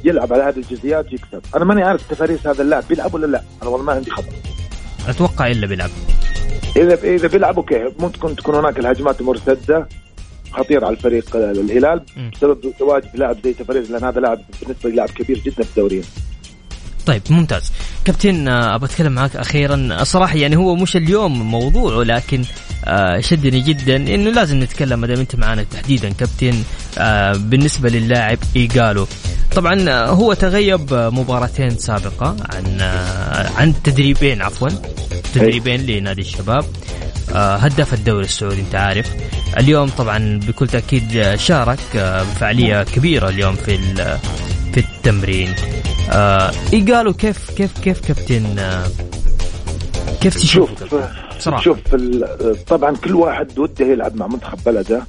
يلعب 0.05 0.33
على 0.33 0.43
هذه 0.43 0.57
الجزئيات 0.57 1.13
يكسب 1.13 1.43
أنا 1.57 1.65
ماني 1.65 1.83
عارف 1.83 2.11
تفاريس 2.11 2.47
هذا 2.47 2.63
اللاعب 2.63 2.85
بيلعب 2.89 3.15
ولا 3.15 3.27
لا. 3.27 3.43
أنا 3.63 3.71
والله 3.71 3.87
ما 3.87 3.93
عندي 3.93 4.11
خبر. 4.11 4.33
أتوقع 5.09 5.47
إلا 5.51 5.67
بيلعب. 5.67 5.91
إذا 6.77 6.95
إذا 6.95 7.29
بيلعب 7.29 7.57
أوكي. 7.57 7.85
ممكن 7.99 8.37
تكون 8.37 8.55
هناك 8.55 8.79
الهجمات 8.79 9.21
المرتده 9.21 9.89
خطير 10.53 10.85
على 10.85 10.97
الفريق 10.97 11.37
الهلال. 11.37 12.03
مم. 12.17 12.31
بسبب 12.35 12.73
تواجد 12.79 13.09
لاعب 13.15 13.37
زي 13.45 13.53
تفريز 13.53 13.91
لأن 13.91 14.05
هذا 14.05 14.21
لاعب 14.21 14.41
بالنسبة 14.63 14.91
لاعب 14.91 15.11
كبير 15.11 15.39
جدا 15.39 15.63
في 15.63 15.71
الدوري. 15.71 16.03
طيب 17.07 17.23
ممتاز. 17.31 17.73
كابتن 18.05 18.49
آه، 18.49 18.75
ابى 18.75 18.87
أتكلم 18.87 19.13
معك 19.13 19.37
أخيرا. 19.37 20.05
صراحة 20.05 20.37
يعني 20.37 20.57
هو 20.57 20.75
مش 20.75 20.97
اليوم 20.97 21.51
موضوعه 21.51 22.03
لكن 22.03 22.43
آه، 22.85 23.21
شدني 23.21 23.61
جدا 23.61 23.97
إنه 23.97 24.31
لازم 24.31 24.61
نتكلم 24.61 25.01
ما 25.01 25.07
دام 25.07 25.19
أنت 25.19 25.37
معنا 25.37 25.63
تحديدا 25.63 26.13
كابتن 26.13 26.63
آه، 26.99 27.33
بالنسبة 27.33 27.89
للاعب 27.89 28.39
إيجالو. 28.57 29.07
طبعا 29.55 29.89
آه، 29.89 30.07
هو 30.07 30.33
تغيب 30.33 30.93
آه، 30.93 31.11
مباراتين 31.11 31.71
سابقة 31.71 32.37
عن 32.55 32.81
آه، 32.81 33.51
عن 33.57 33.75
تدريبين 33.85 34.43
عفوا 34.43 34.69
تدريبين 35.35 35.81
لنادي 35.87 36.21
الشباب. 36.21 36.65
هداف 37.35 37.95
الدوري 37.95 38.25
السعودي 38.25 38.61
أنت 38.61 38.75
عارف. 38.75 39.11
اليوم 39.59 39.89
طبعا 39.89 40.41
بكل 40.49 40.69
تأكيد 40.69 41.35
شارك 41.35 41.79
بفعالية 41.97 42.83
كبيرة 42.83 43.29
اليوم 43.29 43.55
في 43.55 43.79
في 44.73 44.81
التمرين. 44.81 45.55
إيه 46.73 46.95
قالوا؟ 46.95 47.13
كيف 47.13 47.51
كيف 47.51 47.79
كيف 47.79 48.01
كابتن 48.01 48.57
كيف 50.21 50.35
تشوف؟ 50.35 50.71
شوف. 51.41 51.61
شوف 51.61 51.79
طبعا 52.69 52.97
كل 52.97 53.15
واحد 53.15 53.59
وده 53.59 53.87
يلعب 53.87 54.17
مع 54.17 54.27
منتخب 54.27 54.59
بلده. 54.67 55.03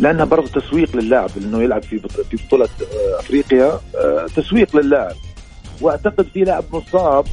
لأنها 0.00 0.24
برضه 0.24 0.46
تسويق 0.60 0.96
للاعب 0.96 1.30
إنه 1.36 1.62
يلعب 1.62 1.82
في 1.82 1.98
في 2.30 2.36
بطولة 2.46 2.64
آه، 2.64 3.20
أفريقيا. 3.20 3.80
آه، 3.96 4.26
تسويق 4.36 4.76
للاعب. 4.76 5.14
وأعتقد 5.80 6.26
في 6.34 6.40
لاعب 6.40 6.64
مصاب 6.72 7.24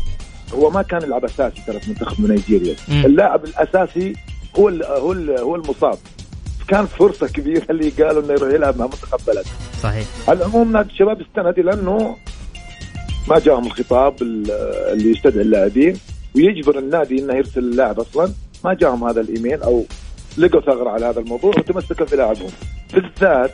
هو 0.53 0.69
ما 0.69 0.81
كان 0.81 1.01
يلعب 1.01 1.25
أساسي 1.25 1.61
ترى 1.67 1.79
في 1.79 1.89
منتخب 1.89 2.29
نيجيريا. 2.31 2.75
مم. 2.87 3.05
اللاعب 3.05 3.45
الأساسي 3.45 4.13
هو 4.59 4.69
ال 4.69 4.83
هو 4.85 5.11
ال 5.11 5.39
هو 5.39 5.55
المصاب. 5.55 5.97
كانت 6.67 6.89
فرصة 6.89 7.27
كبيرة 7.27 7.63
اللي 7.69 7.89
قالوا 7.89 8.23
إنه 8.23 8.33
يروح 8.33 8.53
يلعب 8.53 8.77
مع 8.77 8.85
منتخب 8.85 9.19
بلد. 9.27 9.45
صحيح. 9.83 10.05
على 10.27 10.37
العموم 10.39 10.71
نادي 10.71 10.89
الشباب 10.91 11.21
استند 11.21 11.59
لأنه 11.59 12.15
ما 13.29 13.39
جاهم 13.39 13.65
الخطاب 13.65 14.21
ال- 14.21 14.51
اللي 14.93 15.11
يستدعي 15.11 15.41
اللاعبين. 15.41 15.97
ويجبر 16.35 16.79
النادي 16.79 17.19
إنه 17.19 17.33
يرسل 17.33 17.59
اللاعب 17.59 17.99
أصلا. 17.99 18.31
ما 18.65 18.73
جاهم 18.73 19.03
هذا 19.03 19.21
الإيميل 19.21 19.61
أو 19.61 19.85
لقوا 20.37 20.61
ثغرة 20.61 20.89
على 20.89 21.05
هذا 21.05 21.19
الموضوع 21.19 21.51
وتمسكوا 21.57 22.05
في 22.05 22.15
لاعبهم. 22.15 22.51
بالذات 22.93 23.51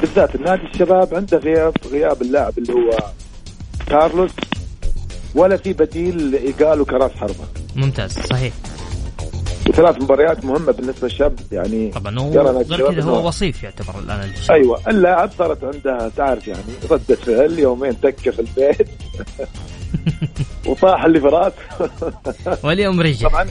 بالذات 0.00 0.34
النادي 0.34 0.62
الشباب 0.62 1.14
عنده 1.14 1.38
غياب 1.38 1.74
غياب 1.92 2.22
اللاعب 2.22 2.58
اللي 2.58 2.72
هو 2.72 2.90
كارلوس 3.86 4.30
ولا 5.34 5.56
في 5.56 5.72
بديل 5.72 6.30
لايجالو 6.30 6.84
كراس 6.84 7.12
حربة. 7.12 7.44
ممتاز 7.76 8.18
صحيح. 8.18 8.52
وثلاث 9.68 10.02
مباريات 10.02 10.44
مهمة 10.44 10.72
بالنسبة 10.72 11.08
للشاب 11.08 11.40
يعني 11.52 11.90
طبعا 11.90 12.18
هو 12.18 12.30
غير 12.62 12.92
كذا 12.92 13.10
هو 13.10 13.28
وصيف 13.28 13.62
يعتبر 13.62 13.98
الآن. 13.98 14.30
أيوه 14.50 14.80
اللاعب 14.88 15.30
صارت 15.38 15.64
عنده 15.64 16.08
تعرف 16.16 16.48
يعني 16.48 16.62
ردة 16.90 17.14
فعل 17.14 17.58
يومين 17.58 18.00
تكة 18.00 18.30
في 18.30 18.38
البيت. 18.38 18.88
وطاح 20.66 21.04
اللي 21.04 21.20
في 21.20 21.26
راسه 21.26 21.54
واليوم 22.64 23.00
رجع. 23.00 23.28
طبعا 23.28 23.46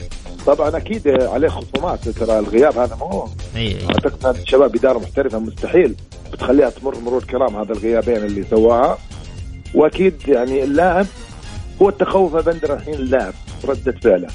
طبعا 0.46 0.76
أكيد 0.76 1.08
عليه 1.08 1.48
خصومات. 1.48 2.08
ترى 2.08 2.38
الغياب 2.38 2.78
هذا 2.78 2.94
مو 2.94 3.28
اي 3.56 3.84
أعتقد 3.84 4.26
نادي 4.26 4.42
الشباب 4.42 4.76
إدارة 4.76 4.98
محترفة 4.98 5.38
مستحيل 5.38 5.94
بتخليها 6.32 6.70
تمر 6.70 6.98
مرور 6.98 7.24
كرام 7.24 7.56
هذا 7.56 7.72
الغيابين 7.72 8.16
اللي 8.16 8.44
سواها. 8.50 8.98
وأكيد 9.74 10.14
يعني 10.28 10.64
اللاعب 10.64 11.06
هو 11.82 11.88
التخوف 11.88 12.36
بندر 12.36 12.74
الحين 12.74 12.94
اللاعب 12.94 13.32
ردة 13.64 13.92
فعله. 13.92 14.28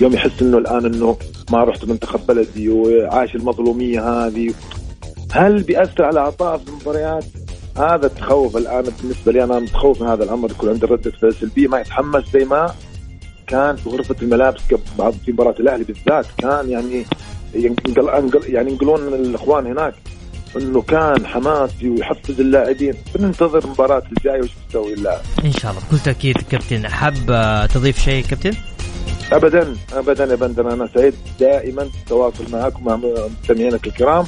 يوم 0.00 0.12
يحس 0.12 0.42
إنه 0.42 0.58
الآن 0.58 0.84
إنه 0.86 1.16
ما 1.50 1.64
رحت 1.64 1.84
منتخب 1.84 2.26
بلدي 2.26 2.68
وعاش 2.68 3.34
المظلومية 3.34 4.26
هذه. 4.26 4.54
هل 5.32 5.62
بيأثر 5.62 6.04
على 6.04 6.20
عطاء 6.20 6.58
في 6.58 6.68
المباريات؟ 6.68 7.24
هذا 7.78 8.06
التخوف 8.06 8.56
الآن 8.56 8.84
بالنسبة 9.02 9.32
لي 9.32 9.44
أنا 9.44 9.58
متخوف 9.58 10.02
من 10.02 10.08
هذا 10.08 10.24
الأمر 10.24 10.50
يكون 10.50 10.68
عنده 10.68 10.88
ردة 10.88 11.10
فعل 11.10 11.34
سلبية 11.34 11.68
ما 11.68 11.80
يتحمس 11.80 12.24
زي 12.32 12.44
ما 12.44 12.74
كان 13.46 13.76
في 13.76 13.88
غرفة 13.88 14.16
الملابس 14.22 14.60
قبل 14.70 14.80
بعض 14.98 15.12
في 15.12 15.32
مباراة 15.32 15.54
الأهلي 15.60 15.84
بالذات. 15.84 16.26
كان 16.38 16.70
يعني 16.70 17.04
ينقل 17.54 17.90
ينقل 17.90 18.54
يعني 18.54 18.70
ينقلون 18.70 19.14
الإخوان 19.14 19.66
هناك 19.66 19.94
إنه 20.56 20.82
كان 20.82 21.26
حماسي 21.26 21.88
ويحفز 21.88 22.40
اللاعبين. 22.40 22.94
بننتظر 23.14 23.64
المباراة 23.64 24.02
الجاية 24.12 24.40
وش 24.40 24.50
بيسوي 24.66 24.92
اللاعب. 24.94 25.20
إن 25.44 25.52
شاء 25.52 25.70
الله. 25.70 25.82
بكل 25.88 25.98
تأكيد 25.98 26.36
كابتن. 26.50 26.88
حاب 26.88 27.14
تضيف 27.74 27.98
شيء 27.98 28.24
كابتن؟ 28.24 28.54
ابدا 29.32 29.76
ابدا 29.92 30.24
يا 30.24 30.34
بندر. 30.34 30.72
أنا 30.72 30.88
سعيد 30.94 31.14
دائما 31.40 31.82
بالتواصل 31.82 32.44
معك 32.52 32.78
ومع 32.78 32.96
مستمعينك 33.42 33.86
الكرام. 33.86 34.24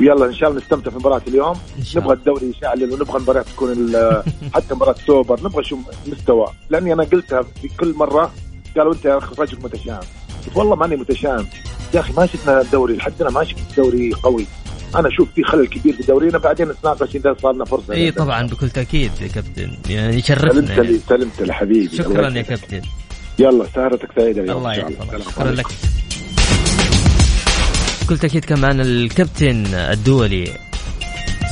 ويلا 0.00 0.26
إن 0.26 0.34
شاء 0.34 0.50
الله 0.50 0.60
نستمتع 0.60 0.90
في 0.90 0.96
مباراة 0.96 1.22
اليوم. 1.28 1.56
نبغى. 1.96 2.14
الدوري 2.14 2.50
يشعل 2.50 2.92
ونبغى 2.92 3.16
المباراة 3.16 3.42
تكون 3.42 3.92
حتى 4.54 4.74
مباراة 4.74 4.94
سوبر 5.06 5.40
نبغى 5.44 5.64
شو 5.64 5.78
مستوى. 6.06 6.46
لأني 6.70 6.92
أنا 6.92 7.02
قلتها 7.04 7.42
في 7.42 7.68
كل 7.68 7.94
مرة 7.94 8.32
قالوا 8.76 8.94
أنت 8.94 9.04
يا 9.04 9.18
أخي 9.18 9.34
رجل 9.38 9.58
متشائم. 9.62 10.00
قلت 10.46 10.56
والله 10.56 10.76
ماني 10.76 10.96
متشائم. 10.96 11.46
يا 11.94 12.00
أخي 12.00 12.12
ما 12.12 12.26
شفنا 12.26 12.60
الدوري 12.60 12.96
لحد 12.96 13.22
ما 13.22 13.44
شفت 13.44 13.76
دوري 13.76 14.12
قوي. 14.12 14.46
أنا 14.94 15.08
أشوف 15.08 15.28
في 15.34 15.42
خلل 15.44 15.66
كبير 15.66 15.96
في 15.96 16.02
دورينا 16.02 16.38
بعدين 16.38 16.68
نتناقش 16.68 17.16
إذا 17.16 17.36
صار 17.42 17.52
لنا 17.52 17.64
فرصة. 17.64 17.94
إي 17.94 18.10
طبعا 18.10 18.46
بكل 18.46 18.70
تأكيد 18.70 19.10
يا 19.20 19.28
كابتن. 19.28 19.70
يعني 19.88 20.16
يشرفنا 20.16 20.52
سلمت 20.52 20.70
يعني. 20.70 20.86
لي 20.86 21.00
سلمت 21.08 21.42
لحبيبي. 21.42 21.96
شكرا 21.96 22.28
يا. 22.28 22.42
كابتن. 22.42 22.82
يلا 23.38 23.66
سهرتك 23.74 24.08
سعيدة. 24.16 24.52
الله 24.52 24.74
يحفظك 24.74 25.30
شكرا. 25.30 25.50
لك. 25.50 25.66
بكل 28.02 28.18
تأكيد 28.18 28.44
كان 28.44 28.60
معنا 28.60 28.82
الكابتن 28.82 29.66
الدولي 29.74 30.52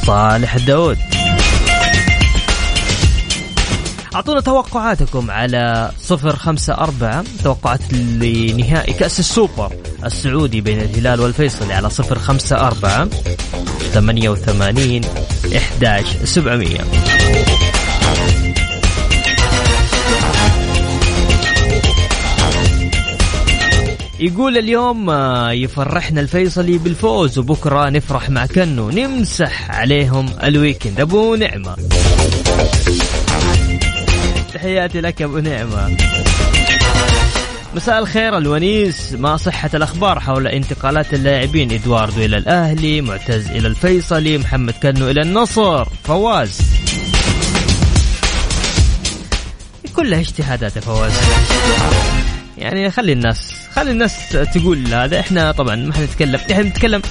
صالح 0.06 0.54
الداود. 0.54 0.98
أعطونا 4.14 4.40
توقعاتكم 4.40 5.30
على 5.30 5.90
صفر 6.02 6.36
خمسة 6.36 6.74
أربعة 6.74 7.24
توقعات 7.44 7.92
لنهائي 7.92 8.92
كأس 8.92 9.20
السوبر 9.20 9.72
السعودي 10.04 10.60
بين 10.60 10.80
الهلال 10.80 11.20
والفيصلي 11.20 11.74
على 11.74 11.90
صفر 11.90 12.18
خمسة 12.18 12.56
أربعة 12.56 13.08
ثمانية 13.92 14.28
وثمانين 14.28 15.02
إحداش 15.56 16.06
سبعمية. 16.24 16.80
يقول 24.20 24.58
اليوم 24.58 25.10
آه، 25.10 25.52
يفرحنا 25.52 26.20
الفيصلي 26.20 26.78
بالفوز 26.78 27.38
وبكرة 27.38 27.88
نفرح 27.88 28.30
مع 28.30 28.46
كنو 28.46 28.90
نمسح 28.90 29.70
عليهم 29.70 30.26
ال 30.44 30.50
weekend. 30.50 31.00
أبو 31.00 31.34
نعمة. 31.34 31.76
تحياتي 34.54 35.00
لك 35.00 35.22
أبو 35.22 35.38
نعمة. 35.38 35.96
مساء 37.74 37.98
الخير 37.98 38.38
الونيس. 38.38 39.12
ما 39.12 39.36
صحة 39.36 39.70
الأخبار 39.74 40.20
حول 40.20 40.46
انتقالات 40.46 41.14
اللاعبين 41.14 41.72
إدواردو 41.72 42.24
إلى 42.24 42.36
الأهلي 42.36 43.00
معتز 43.00 43.50
إلى 43.50 43.68
الفيصلي 43.68 44.38
محمد 44.38 44.74
كنو 44.82 45.10
إلى 45.10 45.22
النصر. 45.22 45.84
فواز. 45.84 46.58
كلها 49.96 50.20
اجتهادات 50.20 50.78
فواز. 50.78 51.12
يعني 52.58 52.90
خلي 52.90 53.12
الناس 53.12 53.59
خلي 53.76 53.90
الناس 53.90 54.28
تقول 54.54 54.94
هذا. 54.94 55.20
إحنا 55.20 55.52
طبعا 55.52 55.76
ما 55.76 55.94
حنتكلم 55.94 56.40
إحنا 56.50 56.62
نتكلم 56.62 57.02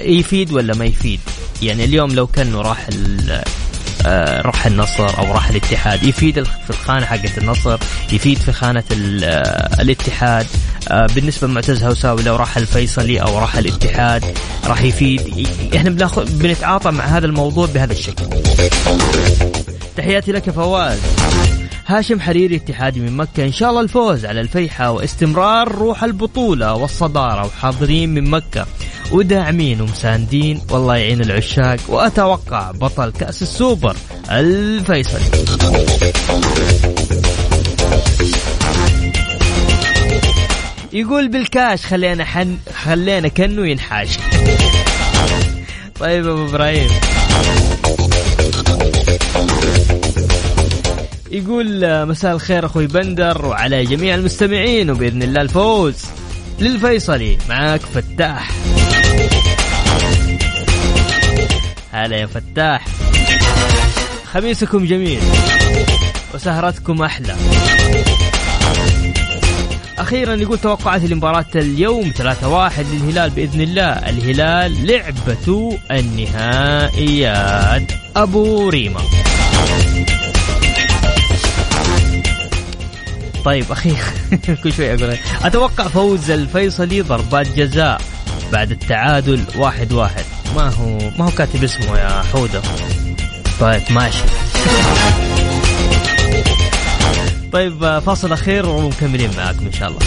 يفيد 0.00 0.52
ولا 0.52 0.74
ما 0.74 0.84
يفيد؟ 0.84 1.20
يعني 1.62 1.84
اليوم 1.84 2.10
لو 2.10 2.26
كانه 2.26 2.62
راح 2.62 2.86
آه، 4.06 4.40
راح 4.40 4.66
النصر 4.66 5.18
أو 5.18 5.32
راح 5.32 5.48
الاتحاد 5.48 6.02
يفيد 6.02 6.42
في 6.44 6.70
الخانة 6.70 7.06
حقت 7.06 7.38
النصر 7.38 7.78
يفيد 8.12 8.38
في 8.38 8.52
خانة 8.52 8.84
آه، 9.24 9.82
الاتحاد. 9.82 10.46
آه، 10.88 11.06
بالنسبة 11.06 11.46
لمعتز 11.46 11.84
هوساوي 11.84 12.22
لو 12.22 12.36
راح 12.36 12.56
الفيصلي 12.56 13.22
أو 13.22 13.38
راح 13.38 13.56
الاتحاد 13.56 14.24
راح 14.64 14.82
يفيد. 14.82 15.48
إحنا 15.76 15.90
بناخذ 15.90 16.30
بنتعاطى 16.30 16.90
مع 16.90 17.04
هذا 17.04 17.26
الموضوع 17.26 17.66
بهذا 17.66 17.92
الشكل. 17.92 18.26
تحياتي 19.96 20.32
لك 20.32 20.50
فواز. 20.50 20.98
هاشم 21.88 22.20
حريري 22.20 22.56
اتحادي 22.56 23.00
من 23.00 23.16
مكة. 23.16 23.44
إن 23.44 23.52
شاء 23.52 23.70
الله 23.70 23.80
الفوز 23.80 24.26
على 24.26 24.40
الفيحاء 24.40 24.90
واستمرار 24.90 25.72
روح 25.72 26.04
البطولة 26.04 26.74
والصدارة. 26.74 27.46
وحاضرين 27.46 28.14
من 28.14 28.30
مكة. 28.30 28.66
وداعمين 29.12 29.80
ومساندين. 29.80 30.60
والله 30.70 30.96
يعين 30.96 31.20
العشاق. 31.20 31.78
وأتوقع 31.88 32.70
بطل 32.70 33.12
كأس 33.12 33.42
السوبر 33.42 33.96
الفيصلي. 34.30 35.20
يقول 40.92 41.28
بالكاش 41.28 41.86
خلينا 41.86 42.24
حن 42.24 42.56
خلينا 42.84 43.28
كنو 43.28 43.64
ينحاش 43.64 44.18
طيب 46.00 46.28
أبو 46.28 46.44
إبراهيم. 46.44 46.90
يقول 51.36 51.84
آه، 51.84 52.04
مساء 52.04 52.34
الخير 52.34 52.66
أخوي 52.66 52.86
بندر 52.86 53.46
وعلى 53.46 53.84
جميع 53.84 54.14
المستمعين 54.14 54.90
وبإذن 54.90 55.22
الله 55.22 55.40
الفوز 55.40 56.04
للفيصلي 56.60 57.38
معاك 57.48 57.80
فتاح. 57.80 58.50
هلا 61.92 62.16
يا 62.16 62.26
فتاح. 62.26 62.84
خميسكم 64.32 64.84
جميل 64.84 65.20
وسهرتكم 66.34 67.02
أحلى. 67.02 67.36
أخيرا 69.98 70.34
يقول 70.34 70.58
توقعات 70.58 71.02
لمباراة 71.02 71.46
اليوم 71.54 72.12
3-1 72.12 72.86
للهلال 72.92 73.30
بإذن 73.30 73.60
الله. 73.60 73.90
الهلال 73.92 74.86
لعبة 74.86 75.78
النهائيات. 75.90 77.82
أبو 78.16 78.68
ريما 78.68 79.00
طيب 83.46 83.64
أخي 83.70 83.92
كل 84.62 84.72
شوي 84.72 84.94
أقول 84.94 85.16
أتوقع 85.42 85.88
فوز 85.88 86.30
الفيصلي 86.30 87.00
ضربات 87.00 87.46
جزاء 87.56 88.00
بعد 88.52 88.70
التعادل 88.70 89.44
واحد 89.56 89.92
واحد. 89.92 90.24
ما 90.56 90.68
هو 90.68 90.98
ما 91.18 91.24
هو 91.24 91.30
كاتب 91.30 91.64
اسمه 91.64 91.98
يا 91.98 92.22
حودة. 92.22 92.62
طيب 93.60 93.82
ماشي. 93.90 94.18
طيب 97.52 97.98
فاصل 97.98 98.32
أخير 98.32 98.68
ومكملين 98.68 99.30
معاكم 99.36 99.66
إن 99.66 99.72
شاء 99.72 99.88
الله. 99.88 100.00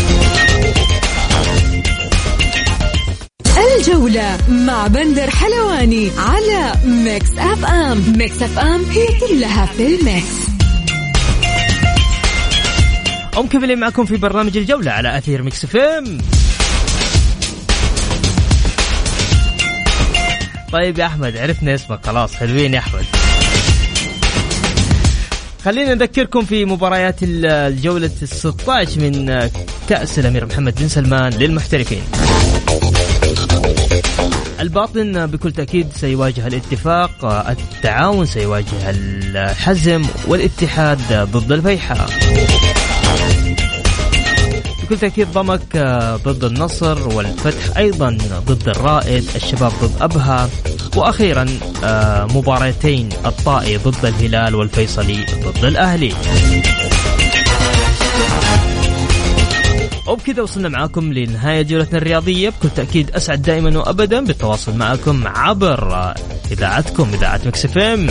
الجولة 3.78 4.38
مع 4.50 4.88
بندر 4.88 5.30
حلواني 5.30 6.12
على 6.18 6.74
Mix 6.86 7.32
FM. 7.38 8.14
Mix 8.18 8.42
FM 8.42 8.86
هي 8.92 9.08
كلها 9.20 9.66
في 9.66 9.96
ال 9.96 10.07
Mix. 10.07 10.49
ومكملين 13.40 13.80
معكم 13.80 14.06
في 14.06 14.18
برنامج 14.18 14.58
الجولة 14.58 14.92
على 14.92 15.18
أثير 15.18 15.44
Mix 15.44 15.64
FM. 15.64 16.18
طيب 20.72 21.00
يا 21.00 21.06
أحمد 21.06 21.38
عرفنا 21.38 21.76
اسمك 21.76 22.06
خلاص 22.06 22.36
حلوين 22.36 22.74
يا 22.74 22.80
أحمد. 22.80 23.06
خلينا 25.66 25.94
نذكركم 25.94 26.46
في 26.46 26.66
مباريات 26.66 27.16
الجولة 27.22 28.12
ال 28.22 28.28
16 28.28 29.00
من 29.02 29.50
كأس 29.90 30.20
الأمير 30.20 30.46
محمد 30.46 30.76
بن 30.80 30.88
سلمان 30.88 31.34
للمحترفين. 31.34 32.04
الباطن 34.60 35.26
بكل 35.26 35.52
تأكيد 35.52 35.88
سيواجه 35.96 36.48
الاتفاق 36.48 37.26
التعاون 37.50 38.26
سيواجه 38.26 38.90
الحزم 38.90 40.06
والاتحاد 40.28 41.30
ضد 41.32 41.52
الفيحاء. 41.52 42.10
بكل 44.84 44.98
تأكيد 44.98 45.28
ضمك 45.32 45.78
ضد 46.26 46.44
النصر 46.44 47.08
والفتح 47.08 47.78
أيضا 47.78 48.18
ضد 48.46 48.70
الرائد 48.70 49.30
الشباب 49.36 49.72
ضد 49.82 50.02
أبها. 50.02 50.50
وأخيرا 50.96 51.46
مباراتين 52.36 53.10
الطائي 53.26 53.78
ضد 53.78 54.06
الهلال 54.06 54.56
والفيصلي 54.56 55.26
ضد 55.46 55.66
الأهلي. 55.66 56.14
وبكذا 60.08 60.42
وصلنا 60.42 60.70
معاكم 60.70 61.14
لنهاية 61.14 61.62
جولتنا 61.62 61.98
الرياضية. 61.98 62.50
بكل 62.50 62.70
تأكيد 62.76 63.12
أسعد 63.12 63.42
دائما 63.42 63.80
وأبدا 63.80 64.26
بالتواصل 64.26 64.78
معكم 64.78 65.28
عبر 65.28 66.14
إذاعتكم 66.52 67.10
إذاعة 67.14 67.42
مكس 67.46 67.78
إم. 67.78 68.10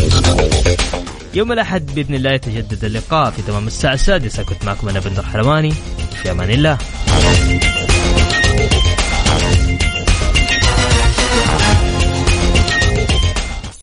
يوم 1.34 1.52
الأحد 1.52 1.94
بإذن 1.94 2.14
الله 2.14 2.30
يتجدد 2.30 2.84
اللقاء 2.84 3.30
في 3.30 3.42
تمام 3.42 3.66
الساعة 3.66 3.94
السادسة. 3.94 4.42
كنت 4.42 4.64
معكم 4.64 4.88
أنا 4.88 5.00
بندر 5.00 5.22
حلواني 5.22 5.72
في 6.22 6.30
أمان 6.30 6.50
الله. 6.50 6.78